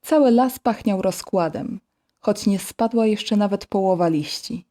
Cały 0.02 0.32
las 0.32 0.60
pachniał 0.60 1.02
rozkładem, 1.02 1.80
choć 2.20 2.48
nie 2.48 2.60
spadła 2.60 3.06
jeszcze 3.06 3.36
nawet 3.38 3.66
połowa 3.66 4.08
liści. 4.08 4.66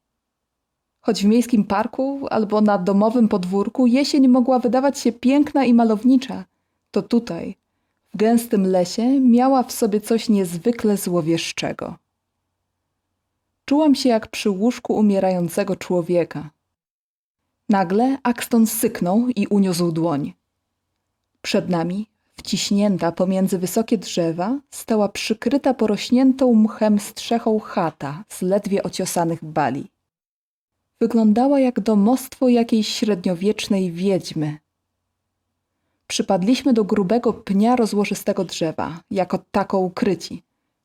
Choć 1.01 1.23
w 1.23 1.27
miejskim 1.27 1.65
parku 1.65 2.27
albo 2.31 2.61
na 2.61 2.79
domowym 2.79 3.29
podwórku 3.29 3.87
jesień 3.87 4.29
mogła 4.29 4.59
wydawać 4.59 4.99
się 4.99 5.13
piękna 5.13 5.65
i 5.65 5.75
malownicza, 5.75 6.45
to 6.91 7.03
tutaj, 7.03 7.57
w 8.15 8.17
gęstym 8.17 8.67
lesie, 8.67 9.21
miała 9.21 9.63
w 9.63 9.73
sobie 9.73 10.01
coś 10.01 10.29
niezwykle 10.29 10.97
złowieszczego. 10.97 11.97
Czułam 13.65 13.95
się 13.95 14.09
jak 14.09 14.29
przy 14.29 14.51
łóżku 14.51 14.95
umierającego 14.95 15.77
człowieka. 15.77 16.51
Nagle 17.69 18.19
Axton 18.23 18.67
syknął 18.67 19.29
i 19.37 19.47
uniósł 19.47 19.93
dłoń. 19.93 20.33
Przed 21.43 21.69
nami, 21.69 22.07
wciśnięta 22.37 23.13
pomiędzy 23.13 23.59
wysokie 23.59 23.99
drzewa, 23.99 24.61
stała 24.71 25.09
przykryta 25.09 25.75
porośniętą 25.75 26.55
mchem 26.55 26.99
strzechą 26.99 27.61
chata 27.61 28.25
z 28.29 28.43
ledwie 28.43 28.83
ociosanych 28.83 29.45
bali. 29.45 29.91
Wyglądała 31.01 31.61
jak 31.61 31.81
domostwo 31.81 32.49
jakiejś 32.49 32.89
średniowiecznej 32.89 33.93
wiedźmy. 33.93 34.59
Przypadliśmy 36.07 36.73
do 36.73 36.85
grubego 36.85 37.33
pnia 37.33 37.77
rozłożystego 37.77 38.45
drzewa, 38.45 39.01
jako 39.11 39.39
tako 39.51 39.79
ukryci. 39.79 40.43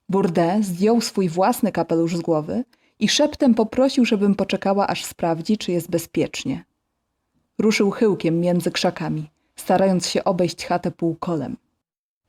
Bourdain 0.09 0.63
zdjął 0.63 1.01
swój 1.01 1.29
własny 1.29 1.71
kapelusz 1.71 2.15
z 2.17 2.21
głowy 2.21 2.63
i 2.99 3.09
szeptem 3.09 3.53
poprosił, 3.53 4.05
żebym 4.05 4.35
poczekała, 4.35 4.87
aż 4.87 5.05
sprawdzi, 5.05 5.57
czy 5.57 5.71
jest 5.71 5.89
bezpiecznie. 5.89 6.65
Ruszył 7.57 7.91
chyłkiem 7.91 8.39
między 8.39 8.71
krzakami, 8.71 9.29
starając 9.55 10.07
się 10.07 10.23
obejść 10.23 10.65
chatę 10.65 10.91
półkolem. 10.91 11.57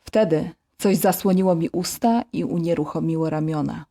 Wtedy 0.04 0.50
coś 0.78 0.96
zasłoniło 0.96 1.54
mi 1.54 1.68
usta 1.72 2.24
i 2.32 2.44
unieruchomiło 2.44 3.30
ramiona. 3.30 3.84